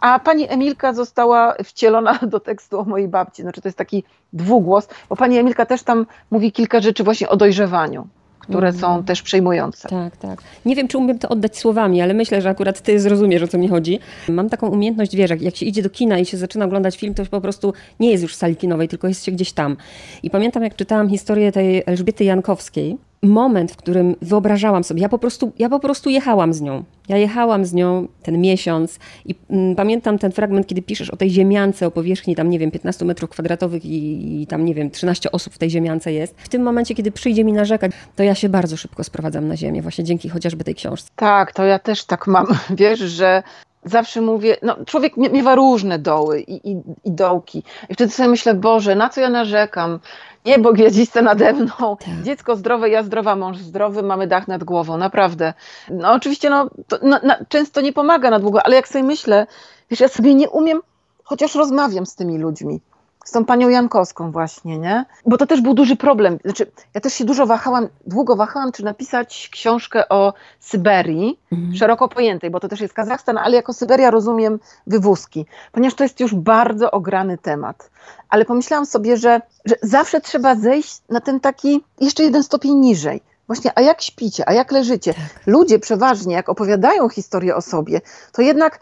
A 0.00 0.20
pani 0.20 0.52
Emilka 0.52 0.92
została 0.92 1.54
wcielona 1.64 2.18
do 2.22 2.40
tekstu 2.40 2.80
o 2.80 2.84
mojej 2.84 3.08
babci. 3.08 3.42
Znaczy 3.42 3.60
to 3.60 3.68
jest 3.68 3.78
taki 3.78 4.04
dwugłos, 4.32 4.88
bo 5.08 5.16
pani 5.16 5.38
Emilka 5.38 5.66
też 5.66 5.82
tam 5.82 6.06
mówi 6.30 6.52
kilka 6.52 6.80
rzeczy 6.80 7.04
właśnie 7.04 7.28
o 7.28 7.36
dojrzewaniu 7.36 8.08
które 8.42 8.68
mm. 8.68 8.80
są 8.80 9.04
też 9.04 9.22
przejmujące. 9.22 9.88
Tak, 9.88 10.16
tak. 10.16 10.42
Nie 10.66 10.76
wiem, 10.76 10.88
czy 10.88 10.98
umiem 10.98 11.18
to 11.18 11.28
oddać 11.28 11.58
słowami, 11.58 12.02
ale 12.02 12.14
myślę, 12.14 12.42
że 12.42 12.48
akurat 12.48 12.80
ty 12.80 13.00
zrozumiesz, 13.00 13.42
o 13.42 13.48
co 13.48 13.58
mi 13.58 13.68
chodzi. 13.68 13.98
Mam 14.28 14.50
taką 14.50 14.68
umiejętność, 14.68 15.16
wiesz, 15.16 15.30
jak, 15.30 15.42
jak 15.42 15.56
się 15.56 15.66
idzie 15.66 15.82
do 15.82 15.90
kina 15.90 16.18
i 16.18 16.26
się 16.26 16.36
zaczyna 16.36 16.64
oglądać 16.64 16.96
film, 16.96 17.14
to 17.14 17.26
po 17.26 17.40
prostu 17.40 17.72
nie 18.00 18.10
jest 18.10 18.22
już 18.22 18.32
w 18.32 18.36
sali 18.36 18.56
kinowej, 18.56 18.88
tylko 18.88 19.08
jest 19.08 19.24
się 19.24 19.32
gdzieś 19.32 19.52
tam. 19.52 19.76
I 20.22 20.30
pamiętam, 20.30 20.62
jak 20.62 20.76
czytałam 20.76 21.08
historię 21.08 21.52
tej 21.52 21.82
Elżbiety 21.86 22.24
Jankowskiej, 22.24 22.96
moment, 23.22 23.72
w 23.72 23.76
którym 23.76 24.16
wyobrażałam 24.22 24.84
sobie, 24.84 25.02
ja 25.02 25.08
po 25.08 25.18
prostu, 25.18 25.52
ja 25.58 25.68
po 25.68 25.80
prostu 25.80 26.10
jechałam 26.10 26.52
z 26.52 26.60
nią. 26.60 26.84
Ja 27.08 27.16
jechałam 27.16 27.64
z 27.64 27.72
nią 27.72 28.08
ten 28.22 28.40
miesiąc 28.40 28.98
i 29.26 29.34
mm, 29.50 29.74
pamiętam 29.76 30.18
ten 30.18 30.32
fragment, 30.32 30.66
kiedy 30.66 30.82
piszesz 30.82 31.10
o 31.10 31.16
tej 31.16 31.30
ziemiance, 31.30 31.86
o 31.86 31.90
powierzchni 31.90 32.36
tam, 32.36 32.50
nie 32.50 32.58
wiem, 32.58 32.70
15 32.70 33.04
metrów 33.04 33.30
kwadratowych 33.30 33.84
i, 33.84 34.42
i, 34.42 34.46
tam, 34.46 34.64
nie 34.64 34.74
wiem, 34.74 34.90
13 34.90 35.32
osób 35.32 35.54
w 35.54 35.58
tej 35.58 35.70
ziemiance 35.70 36.12
jest. 36.12 36.34
W 36.36 36.48
tym 36.48 36.62
momencie, 36.62 36.94
kiedy 36.94 37.12
przyjdzie 37.12 37.44
mi 37.44 37.52
narzekać, 37.52 37.92
to 38.16 38.22
ja 38.22 38.34
się 38.34 38.48
bardzo 38.48 38.76
szybko 38.76 39.04
sprowadzam 39.04 39.48
na 39.48 39.56
ziemię, 39.56 39.82
właśnie 39.82 40.04
dzięki 40.04 40.28
chociażby 40.28 40.64
tej 40.64 40.74
książce. 40.74 41.10
Tak, 41.16 41.52
to 41.52 41.64
ja 41.64 41.78
też 41.78 42.04
tak 42.04 42.26
mam. 42.26 42.46
Wiesz, 42.70 43.00
że 43.00 43.42
zawsze 43.84 44.20
mówię, 44.20 44.56
no 44.62 44.76
człowiek 44.86 45.16
miewa 45.16 45.54
różne 45.54 45.98
doły 45.98 46.40
i, 46.40 46.70
i, 46.70 46.76
i 47.04 47.12
dołki. 47.12 47.62
I 47.88 47.94
wtedy 47.94 48.12
sobie 48.12 48.28
myślę, 48.28 48.54
Boże, 48.54 48.94
na 48.94 49.08
co 49.08 49.20
ja 49.20 49.30
narzekam? 49.30 49.98
Niebo 50.44 50.72
gwieździste 50.72 51.22
nade 51.22 51.52
mną, 51.52 51.96
tak. 51.96 52.22
dziecko 52.22 52.56
zdrowe, 52.56 52.88
ja 52.88 53.02
zdrowa, 53.02 53.36
mąż 53.36 53.58
zdrowy, 53.58 54.02
mamy 54.02 54.26
dach 54.26 54.48
nad 54.48 54.64
głową, 54.64 54.96
naprawdę. 54.96 55.54
No 55.90 56.12
oczywiście 56.12 56.50
no, 56.50 56.70
to, 56.88 56.98
no, 57.02 57.20
no, 57.22 57.34
często 57.48 57.80
nie 57.80 57.92
pomaga 57.92 58.30
na 58.30 58.38
długo, 58.38 58.62
ale 58.66 58.76
jak 58.76 58.88
sobie 58.88 59.04
myślę, 59.04 59.46
wiesz, 59.90 60.00
ja 60.00 60.08
sobie 60.08 60.34
nie 60.34 60.50
umiem, 60.50 60.80
chociaż 61.24 61.54
rozmawiam 61.54 62.06
z 62.06 62.14
tymi 62.14 62.38
ludźmi, 62.38 62.80
z 63.24 63.30
tą 63.30 63.44
panią 63.44 63.68
Jankowską 63.68 64.32
właśnie, 64.32 64.78
nie? 64.78 65.04
Bo 65.26 65.36
to 65.36 65.46
też 65.46 65.60
był 65.60 65.74
duży 65.74 65.96
problem. 65.96 66.38
Znaczy, 66.44 66.70
ja 66.94 67.00
też 67.00 67.14
się 67.14 67.24
dużo 67.24 67.46
wahałam, 67.46 67.88
długo 68.06 68.36
wahałam, 68.36 68.72
czy 68.72 68.84
napisać 68.84 69.48
książkę 69.52 70.08
o 70.08 70.32
Syberii, 70.60 71.38
mhm. 71.52 71.76
szeroko 71.76 72.08
pojętej, 72.08 72.50
bo 72.50 72.60
to 72.60 72.68
też 72.68 72.80
jest 72.80 72.94
Kazachstan, 72.94 73.38
ale 73.38 73.56
jako 73.56 73.72
Syberia 73.72 74.10
rozumiem 74.10 74.58
wywózki, 74.86 75.46
ponieważ 75.72 75.94
to 75.94 76.04
jest 76.04 76.20
już 76.20 76.34
bardzo 76.34 76.90
ograny 76.90 77.38
temat. 77.38 77.90
Ale 78.28 78.44
pomyślałam 78.44 78.86
sobie, 78.86 79.16
że, 79.16 79.40
że 79.64 79.74
zawsze 79.82 80.20
trzeba 80.20 80.54
zejść 80.54 81.02
na 81.08 81.20
ten 81.20 81.40
taki 81.40 81.84
jeszcze 82.00 82.22
jeden 82.22 82.42
stopień 82.42 82.74
niżej. 82.74 83.22
Właśnie, 83.46 83.70
a 83.74 83.80
jak 83.80 84.02
śpicie, 84.02 84.48
a 84.48 84.52
jak 84.52 84.72
leżycie? 84.72 85.14
Tak. 85.14 85.24
Ludzie 85.46 85.78
przeważnie, 85.78 86.34
jak 86.34 86.48
opowiadają 86.48 87.08
historię 87.08 87.56
o 87.56 87.60
sobie, 87.60 88.00
to 88.32 88.42
jednak 88.42 88.80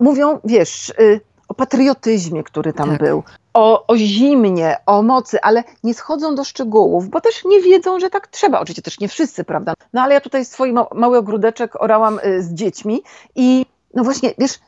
mówią, 0.00 0.40
wiesz, 0.44 0.88
y, 1.00 1.20
o 1.48 1.54
patriotyzmie, 1.54 2.42
który 2.42 2.72
tam 2.72 2.90
tak. 2.90 2.98
był, 2.98 3.22
o, 3.54 3.86
o 3.86 3.96
zimnie, 3.96 4.76
o 4.86 5.02
mocy, 5.02 5.40
ale 5.40 5.64
nie 5.84 5.94
schodzą 5.94 6.34
do 6.34 6.44
szczegółów, 6.44 7.08
bo 7.08 7.20
też 7.20 7.44
nie 7.44 7.60
wiedzą, 7.60 8.00
że 8.00 8.10
tak 8.10 8.28
trzeba. 8.28 8.60
Oczywiście 8.60 8.82
też 8.82 9.00
nie 9.00 9.08
wszyscy, 9.08 9.44
prawda? 9.44 9.74
No 9.92 10.02
ale 10.02 10.14
ja 10.14 10.20
tutaj 10.20 10.44
swój 10.44 10.72
ma 10.72 10.86
mały 10.94 11.18
ogródeczek 11.18 11.82
orałam 11.82 12.20
y, 12.24 12.42
z 12.42 12.54
dziećmi 12.54 13.02
i 13.34 13.66
no 13.94 14.04
właśnie, 14.04 14.34
wiesz, 14.38 14.58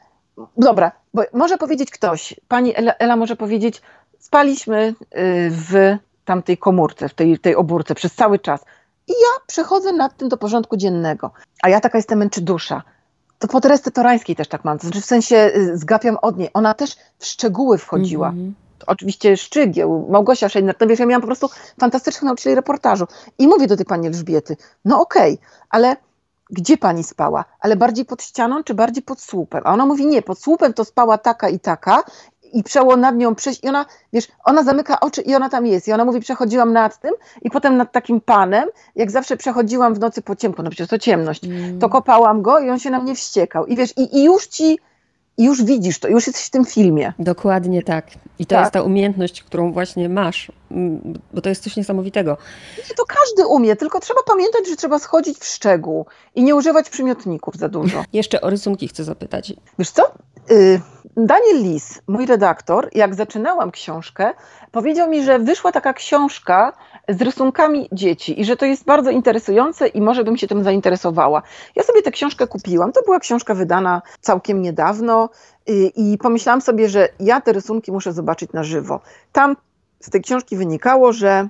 dobra, 0.57 0.92
bo 1.14 1.23
może 1.33 1.59
powiedzieć 1.59 1.90
ktoś, 1.90 2.35
pani 2.49 2.77
Ela, 2.77 2.92
Ela 2.92 3.16
może 3.16 3.37
powiedzieć, 3.37 3.83
spaliśmy 4.18 4.88
y, 4.88 4.95
w 5.51 5.97
tamtej 6.25 6.59
komórce, 6.59 7.09
w 7.09 7.14
tej, 7.14 7.38
tej 7.38 7.57
obórce 7.57 7.95
przez 7.95 8.14
cały 8.14 8.38
czas. 8.38 8.61
I 9.09 9.12
ja 9.12 9.45
przechodzę 9.47 9.92
nad 9.92 10.16
tym 10.16 10.29
do 10.29 10.37
porządku 10.37 10.77
dziennego. 10.77 11.31
A 11.62 11.68
ja 11.68 11.81
taka 11.81 11.99
jestem 11.99 12.18
męczydusza. 12.18 12.83
To 13.38 13.49
po 13.49 13.61
Teresce 13.61 13.90
Torańskiej 13.90 14.37
też 14.37 14.49
tak 14.49 14.64
mam. 14.64 14.79
To 14.79 14.83
znaczy 14.87 15.01
w 15.01 15.05
sensie 15.05 15.37
y, 15.57 15.79
zgapiam 15.79 16.18
od 16.23 16.38
niej. 16.38 16.51
Ona 16.55 16.75
też 16.75 16.97
w 17.18 17.27
szczegóły 17.27 17.79
wchodziła. 17.79 18.29
Mm 18.29 18.51
-hmm. 18.51 18.53
Oczywiście 18.87 19.37
Szczygieł, 19.37 20.07
Małgosia 20.11 20.49
Szejner. 20.49 20.75
No 20.81 20.87
wiesz, 20.87 20.99
ja 20.99 21.07
miałam 21.07 21.21
po 21.21 21.27
prostu 21.27 21.49
fantastycznych 21.81 22.23
nauczycieli 22.23 22.57
reportażu. 22.57 23.07
I 23.38 23.49
mówię 23.49 23.66
do 23.66 23.77
tej 23.77 23.87
pani 23.87 24.07
Elżbiety, 24.07 24.57
no 24.85 25.01
okej, 25.01 25.35
okay, 25.35 25.47
ale 25.71 25.97
gdzie 26.51 26.77
pani 26.77 27.05
spała? 27.05 27.45
Ale 27.61 27.77
bardziej 27.77 28.05
pod 28.05 28.23
ścianą, 28.23 28.64
czy 28.64 28.75
bardziej 28.75 29.03
pod 29.03 29.21
słupem? 29.21 29.62
A 29.64 29.73
ona 29.73 29.87
mówi, 29.87 30.07
nie, 30.07 30.23
pod 30.23 30.38
słupem 30.38 30.73
to 30.73 30.85
spała 30.85 31.18
taka 31.18 31.49
i 31.49 31.61
taka 31.61 32.03
i 32.53 32.62
przęło 32.62 32.97
nad 32.97 33.16
nią 33.16 33.35
przejść 33.35 33.64
i 33.64 33.68
ona, 33.68 33.87
wiesz, 34.12 34.29
ona 34.45 34.62
zamyka 34.62 35.01
oczy 35.01 35.23
i 35.23 35.35
ona 35.35 35.49
tam 35.49 35.66
jest 35.66 35.88
i 35.88 35.92
ona 35.92 36.05
mówi, 36.05 36.21
przechodziłam 36.21 36.73
nad 36.73 37.01
tym 37.01 37.14
i 37.42 37.51
potem 37.51 37.77
nad 37.77 37.92
takim 37.92 38.21
panem, 38.21 38.68
jak 38.97 39.11
zawsze 39.11 39.37
przechodziłam 39.37 39.95
w 39.95 39.99
nocy 39.99 40.23
po 40.23 40.37
ciemku, 40.37 40.62
no 40.62 40.71
przecież 40.71 40.88
to 40.88 40.99
ciemność, 40.99 41.45
mm. 41.45 41.79
to 41.79 41.88
kopałam 41.88 42.42
go 42.42 42.59
i 42.59 42.71
on 42.71 42.79
się 42.79 42.90
na 42.90 42.99
mnie 42.99 43.14
wściekał 43.14 43.66
i 43.66 43.77
wiesz, 43.77 43.99
i, 43.99 44.18
i 44.18 44.25
już 44.25 44.47
ci 44.47 44.79
i 45.38 45.45
już 45.45 45.64
widzisz 45.64 45.99
to, 45.99 46.09
już 46.09 46.27
jesteś 46.27 46.47
w 46.47 46.51
tym 46.51 46.64
filmie. 46.64 47.12
Dokładnie 47.18 47.83
tak. 47.83 48.07
I 48.38 48.47
to 48.47 48.51
tak. 48.51 48.61
jest 48.61 48.73
ta 48.73 48.83
umiejętność, 48.83 49.42
którą 49.42 49.73
właśnie 49.73 50.09
masz, 50.09 50.53
bo 51.35 51.40
to 51.40 51.48
jest 51.48 51.62
coś 51.62 51.76
niesamowitego. 51.76 52.37
I 52.92 52.94
to 52.94 53.04
każdy 53.04 53.46
umie, 53.46 53.76
tylko 53.76 54.00
trzeba 54.00 54.20
pamiętać, 54.22 54.68
że 54.68 54.76
trzeba 54.76 54.98
schodzić 54.98 55.38
w 55.38 55.44
szczegół 55.44 56.06
i 56.35 56.42
nie 56.42 56.54
używać 56.54 56.90
przymiotników 56.90 57.56
za 57.56 57.68
dużo. 57.68 58.04
Jeszcze 58.12 58.40
o 58.40 58.50
rysunki 58.50 58.88
chcę 58.88 59.04
zapytać. 59.04 59.52
Wiesz 59.78 59.90
co? 59.90 60.02
Y 60.50 60.80
Daniel 61.16 61.62
Lis, 61.62 62.02
mój 62.06 62.26
redaktor, 62.26 62.88
jak 62.92 63.14
zaczynałam 63.14 63.70
książkę, 63.70 64.35
powiedział 64.70 65.11
mi, 65.11 65.24
że 65.24 65.38
wyszła 65.38 65.72
taka 65.72 65.92
książka 65.92 66.72
z 67.08 67.22
rysunkami 67.22 67.88
dzieci 67.92 68.40
i 68.40 68.44
że 68.44 68.56
to 68.56 68.66
jest 68.66 68.85
bardzo 68.85 69.11
interesujące 69.11 69.88
i 69.88 70.00
może 70.00 70.24
bym 70.24 70.37
się 70.37 70.46
tym 70.46 70.64
zainteresowała. 70.64 71.42
Ja 71.76 71.82
sobie 71.82 72.02
tę 72.02 72.11
książkę 72.11 72.46
kupiłam. 72.46 72.92
To 72.92 73.02
była 73.02 73.20
książka 73.20 73.54
wydana 73.54 74.02
całkiem 74.20 74.62
niedawno 74.62 75.30
i, 75.66 76.12
i 76.12 76.18
pomyślałam 76.18 76.61
sobie, 76.61 76.88
że 76.88 77.08
ja 77.20 77.40
te 77.40 77.52
rysunki 77.52 77.92
muszę 77.92 78.12
zobaczyć 78.12 78.52
na 78.52 78.64
żywo. 78.64 79.00
Tam 79.32 79.56
z 80.03 80.11
tej 80.11 80.23
książki 80.23 80.57
wynikało, 80.57 81.12
że 81.12 81.49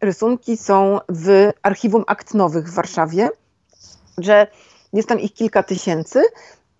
rysunki 0.00 0.56
są 0.56 0.98
w 1.08 1.50
archiwum 1.62 2.04
akt 2.06 2.34
nowych 2.34 2.68
w 2.68 2.74
Warszawie, 2.74 3.30
że 4.18 4.46
jest 4.92 5.08
tam 5.08 5.20
ich 5.20 5.34
kilka 5.34 5.62
tysięcy 5.62 6.22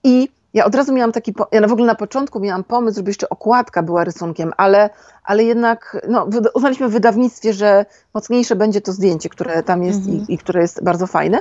i 0.04 0.28
ja 0.54 0.64
od 0.64 0.74
razu 0.74 0.92
miałam 0.92 1.12
taki, 1.12 1.34
ja 1.52 1.68
w 1.68 1.72
ogóle 1.72 1.86
na 1.86 1.94
początku 1.94 2.40
miałam 2.40 2.64
pomysł, 2.64 2.96
żeby 2.96 3.10
jeszcze 3.10 3.28
okładka 3.28 3.82
była 3.82 4.04
rysunkiem, 4.04 4.52
ale, 4.56 4.90
ale 5.24 5.44
jednak 5.44 6.06
no, 6.08 6.28
uznaliśmy 6.54 6.88
w 6.88 6.92
wydawnictwie, 6.92 7.52
że 7.52 7.86
mocniejsze 8.14 8.56
będzie 8.56 8.80
to 8.80 8.92
zdjęcie, 8.92 9.28
które 9.28 9.62
tam 9.62 9.82
jest 9.82 9.98
mhm. 9.98 10.26
i, 10.28 10.34
i 10.34 10.38
które 10.38 10.62
jest 10.62 10.84
bardzo 10.84 11.06
fajne. 11.06 11.38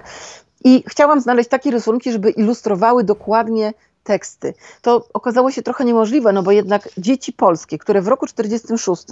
I 0.63 0.83
chciałam 0.87 1.21
znaleźć 1.21 1.49
takie 1.49 1.71
rysunki, 1.71 2.11
żeby 2.11 2.29
ilustrowały 2.29 3.03
dokładnie 3.03 3.73
teksty. 4.03 4.53
To 4.81 5.07
okazało 5.13 5.51
się 5.51 5.61
trochę 5.61 5.85
niemożliwe, 5.85 6.33
no 6.33 6.43
bo 6.43 6.51
jednak 6.51 6.89
dzieci 6.97 7.33
polskie, 7.33 7.77
które 7.77 8.01
w 8.01 8.07
roku 8.07 8.27
46 8.27 9.03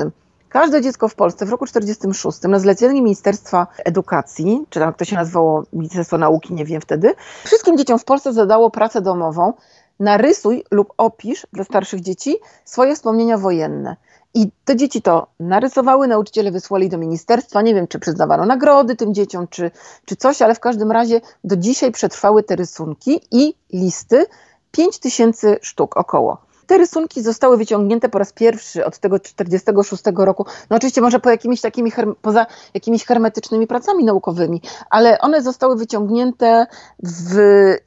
Każde 0.50 0.82
dziecko 0.82 1.08
w 1.08 1.16
Polsce 1.16 1.46
w 1.46 1.50
roku 1.50 1.66
46 1.66 2.42
na 2.44 2.60
zlecenie 2.60 3.02
Ministerstwa 3.02 3.68
Edukacji, 3.86 4.66
czy 4.70 4.80
tam 4.80 4.88
jak 4.88 4.98
to 4.98 5.06
się 5.06 5.16
nazywało 5.16 5.64
Ministerstwo 5.74 6.18
Nauki, 6.18 6.54
nie 6.54 6.66
wiem 6.66 6.82
wtedy, 6.82 7.14
wszystkim 7.44 7.78
dzieciom 7.78 8.00
w 8.00 8.06
Polsce 8.06 8.34
zadało 8.34 8.70
pracę 8.70 9.02
domową 9.02 9.54
narysuj 10.00 10.64
lub 10.72 10.94
opisz 10.98 11.48
dla 11.54 11.64
starszych 11.64 12.02
dzieci 12.02 12.36
swoje 12.66 12.96
wspomnienia 12.96 13.38
wojenne. 13.38 13.96
I 14.34 14.52
te 14.66 14.76
dzieci 14.76 15.02
to 15.02 15.28
narysowały, 15.40 16.08
nauczyciele 16.08 16.52
wysłali 16.52 16.90
do 16.90 16.98
ministerstwa. 16.98 17.62
Nie 17.62 17.76
wiem, 17.76 17.88
czy 17.88 18.00
przyznawano 18.00 18.46
nagrody 18.46 18.96
tym 18.96 19.14
dzieciom, 19.14 19.48
czy, 19.48 19.72
czy 20.06 20.16
coś, 20.16 20.42
ale 20.42 20.56
w 20.56 20.60
każdym 20.60 20.92
razie 20.92 21.22
do 21.44 21.58
dzisiaj 21.58 21.92
przetrwały 21.92 22.44
te 22.44 22.56
rysunki 22.56 23.22
i 23.32 23.54
listy 23.74 24.26
5 24.72 25.00
tysięcy 25.00 25.60
sztuk 25.62 25.98
około. 25.98 26.49
Te 26.70 26.78
rysunki 26.78 27.22
zostały 27.22 27.58
wyciągnięte 27.58 28.10
po 28.10 28.20
raz 28.20 28.34
pierwszy 28.34 28.86
od 28.86 28.98
tego 28.98 29.20
46 29.20 30.04
roku. 30.16 30.46
No 30.70 30.78
oczywiście 30.78 31.02
może 31.02 31.20
po 31.20 31.30
jakimiś 31.30 31.62
takimi, 31.62 31.92
poza 32.22 32.46
jakimiś 32.74 33.06
hermetycznymi 33.06 33.68
pracami 33.68 34.04
naukowymi, 34.04 34.62
ale 34.90 35.20
one 35.20 35.42
zostały 35.42 35.76
wyciągnięte 35.76 36.68
w 37.04 37.38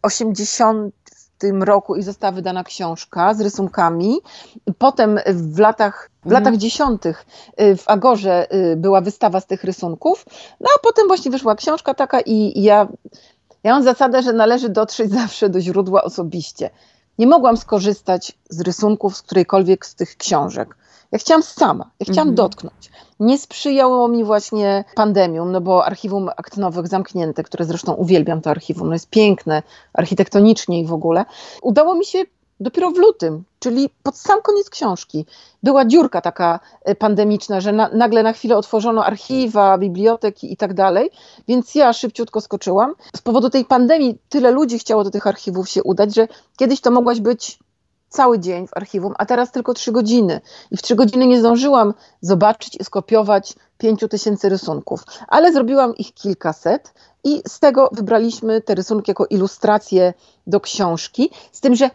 80 0.03 0.95
tym 1.39 1.63
roku 1.63 1.97
i 1.97 2.03
została 2.03 2.33
wydana 2.33 2.65
książka 2.65 3.35
z 3.35 3.41
rysunkami. 3.41 4.21
Potem 4.79 5.19
w 5.27 5.59
latach, 5.59 6.11
w 6.23 6.27
mhm. 6.27 6.45
latach 6.45 6.59
dziesiątych 6.59 7.27
y, 7.61 7.77
w 7.77 7.89
Agorze 7.89 8.55
y, 8.55 8.77
była 8.77 9.01
wystawa 9.01 9.41
z 9.41 9.47
tych 9.47 9.65
rysunków, 9.65 10.25
no 10.61 10.69
a 10.77 10.79
potem 10.83 11.07
właśnie 11.07 11.31
wyszła 11.31 11.55
książka 11.55 11.95
taka 11.95 12.21
i 12.21 12.63
ja, 12.63 12.89
ja 13.65 13.73
mam 13.73 13.83
zasadę, 13.83 14.23
że 14.23 14.33
należy 14.33 14.69
dotrzeć 14.69 15.11
zawsze 15.13 15.49
do 15.49 15.61
źródła 15.61 16.05
osobiście. 16.05 16.71
Nie 17.19 17.27
mogłam 17.27 17.57
skorzystać 17.57 18.33
z 18.49 18.61
rysunków 18.61 19.17
z 19.17 19.23
którejkolwiek 19.23 19.87
z 19.87 19.95
tych 19.95 20.17
książek. 20.17 20.77
Ja 21.13 21.19
chciałam 21.19 21.43
sama, 21.43 21.91
ja 22.01 22.05
chciałam 22.05 22.29
mhm. 22.29 22.35
dotknąć. 22.35 22.91
Nie 23.21 23.39
sprzyjało 23.39 24.09
mi 24.09 24.25
właśnie 24.25 24.85
pandemium, 24.95 25.53
no 25.53 25.61
bo 25.61 25.85
archiwum 25.85 26.29
akt 26.29 26.57
nowych 26.57 26.89
zamknięte, 26.89 27.43
które 27.43 27.65
zresztą 27.65 27.93
uwielbiam 27.93 28.41
to 28.41 28.51
archiwum, 28.51 28.87
no 28.89 28.93
jest 28.93 29.11
piękne 29.11 29.63
architektonicznie 29.93 30.81
i 30.81 30.87
w 30.87 30.93
ogóle. 30.93 31.25
Udało 31.63 31.95
mi 31.95 32.05
się 32.05 32.19
dopiero 32.63 32.91
w 32.91 32.99
lutym, 32.99 33.45
czyli 33.59 33.91
pod 34.03 34.17
sam 34.17 34.43
koniec 34.43 34.71
książki. 34.71 35.27
Była 35.63 35.85
dziurka 35.85 36.21
taka 36.21 36.61
e, 36.85 36.95
pandemiczna, 36.95 37.61
że 37.61 37.73
na, 37.73 37.89
nagle 37.89 38.23
na 38.23 38.33
chwilę 38.33 38.57
otworzono 38.57 39.05
archiwa, 39.05 39.79
biblioteki 39.79 40.53
i 40.53 40.57
tak 40.57 40.75
dalej, 40.75 41.11
więc 41.49 41.75
ja 41.75 41.93
szybciutko 41.93 42.41
skoczyłam. 42.41 42.95
Z 43.17 43.21
powodu 43.21 43.51
tej 43.51 43.65
pandemii 43.65 44.19
tyle 44.29 44.51
ludzi 44.51 44.79
chciało 44.79 45.05
do 45.05 45.11
tych 45.11 45.27
archiwów 45.27 45.69
się 45.69 45.83
udać, 45.83 46.15
że 46.15 46.29
kiedyś 46.57 46.81
to 46.81 46.91
mogłaś 46.91 47.21
być 47.21 47.59
cały 48.13 48.39
dzień 48.39 48.67
w 48.67 48.77
archiwum, 48.77 49.15
a 49.19 49.27
teraz 49.27 49.53
tylko 49.53 49.75
trzy 49.75 49.93
godziny. 49.93 50.41
I 50.71 50.77
w 50.77 50.83
trzy 50.83 50.95
godziny 50.95 51.27
nie 51.27 51.41
zdążyłam 51.41 51.95
zobaczyć 52.21 52.77
i 52.81 52.85
skopiować 52.85 53.55
pięciu 53.79 54.09
tysięcy 54.09 54.49
rysunków, 54.49 55.05
ale 55.29 55.53
zrobiłam 55.53 55.97
ich 55.97 56.15
kilkaset 56.15 56.95
i 57.25 57.43
z 57.49 57.61
tego 57.61 57.89
wybraliśmy 57.93 58.61
te 58.61 58.75
rysunki 58.75 59.11
jako 59.11 59.27
ilustracje 59.27 60.15
do 60.47 60.61
książki, 60.61 61.31
z 61.53 61.61
tym, 61.61 61.75
że 61.75 61.91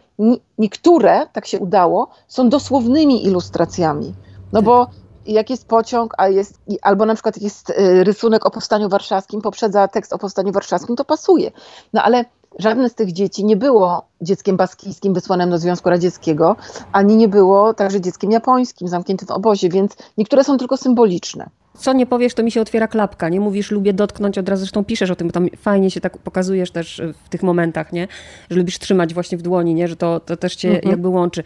niektóre, 0.58 1.26
tak 1.32 1.46
się 1.46 1.58
udało, 1.58 2.08
są 2.28 2.48
dosłownymi 2.48 3.26
ilustracjami. 3.26 4.14
No 4.52 4.62
bo 4.62 4.86
jak 5.26 5.50
jest 5.50 5.68
pociąg, 5.68 6.14
a 6.18 6.28
jest, 6.28 6.60
albo 6.82 7.06
na 7.06 7.14
przykład 7.14 7.42
jest 7.42 7.70
y, 7.70 8.04
rysunek 8.04 8.46
o 8.46 8.50
powstaniu 8.50 8.88
warszawskim, 8.88 9.42
poprzedza 9.42 9.88
tekst 9.88 10.12
o 10.12 10.18
powstaniu 10.18 10.52
warszawskim, 10.52 10.96
to 10.96 11.04
pasuje. 11.04 11.50
No 11.92 12.02
ale 12.02 12.24
żadne 12.58 12.88
z 12.88 12.94
tych 12.94 13.12
dzieci 13.12 13.44
nie 13.44 13.56
było 13.56 14.02
dzieckiem 14.20 14.56
baskijskim 14.56 15.14
wysłanym 15.14 15.50
do 15.50 15.58
Związku 15.58 15.90
Radzieckiego, 15.90 16.56
ani 16.92 17.16
nie 17.16 17.28
było 17.28 17.74
także 17.74 18.00
dzieckiem 18.00 18.30
japońskim 18.30 18.88
zamkniętym 18.88 19.28
w 19.28 19.30
obozie, 19.30 19.68
więc 19.68 19.96
niektóre 20.18 20.44
są 20.44 20.58
tylko 20.58 20.76
symboliczne 20.76 21.50
co 21.78 21.92
nie 21.92 22.06
powiesz, 22.06 22.34
to 22.34 22.42
mi 22.42 22.50
się 22.50 22.60
otwiera 22.60 22.88
klapka, 22.88 23.28
nie 23.28 23.40
mówisz, 23.40 23.70
lubię 23.70 23.92
dotknąć, 23.92 24.38
od 24.38 24.48
razu 24.48 24.60
zresztą 24.60 24.84
piszesz 24.84 25.10
o 25.10 25.16
tym, 25.16 25.26
bo 25.26 25.32
tam 25.32 25.48
fajnie 25.56 25.90
się 25.90 26.00
tak 26.00 26.18
pokazujesz 26.18 26.70
też 26.70 27.02
w 27.24 27.28
tych 27.28 27.42
momentach, 27.42 27.92
nie? 27.92 28.08
Że 28.50 28.58
lubisz 28.58 28.78
trzymać 28.78 29.14
właśnie 29.14 29.38
w 29.38 29.42
dłoni, 29.42 29.74
nie? 29.74 29.88
Że 29.88 29.96
to, 29.96 30.20
to 30.20 30.36
też 30.36 30.56
cię 30.56 30.68
mhm. 30.68 30.90
jakby 30.90 31.08
łączy. 31.08 31.42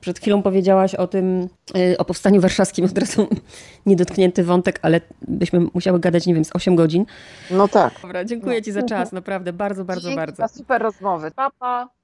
Przed 0.00 0.18
chwilą 0.18 0.42
powiedziałaś 0.42 0.94
o 0.94 1.06
tym, 1.06 1.48
y, 1.76 1.98
o 1.98 2.04
powstaniu 2.04 2.40
warszawskim, 2.40 2.84
od 2.84 2.98
razu 2.98 3.28
niedotknięty 3.86 4.44
wątek, 4.44 4.78
ale 4.82 5.00
byśmy 5.28 5.66
musiały 5.74 6.00
gadać, 6.00 6.26
nie 6.26 6.34
wiem, 6.34 6.44
z 6.44 6.56
8 6.56 6.76
godzin. 6.76 7.06
No 7.50 7.68
tak. 7.68 7.94
Dobra, 8.02 8.24
dziękuję 8.24 8.58
no. 8.58 8.64
ci 8.64 8.72
za 8.72 8.82
czas, 8.82 9.12
naprawdę, 9.12 9.52
bardzo, 9.52 9.84
bardzo, 9.84 10.02
Dzięki 10.02 10.16
bardzo. 10.16 10.36
za 10.36 10.48
super 10.48 10.82
rozmowy. 10.82 11.30
Pa, 11.30 11.50
pa. 11.50 12.03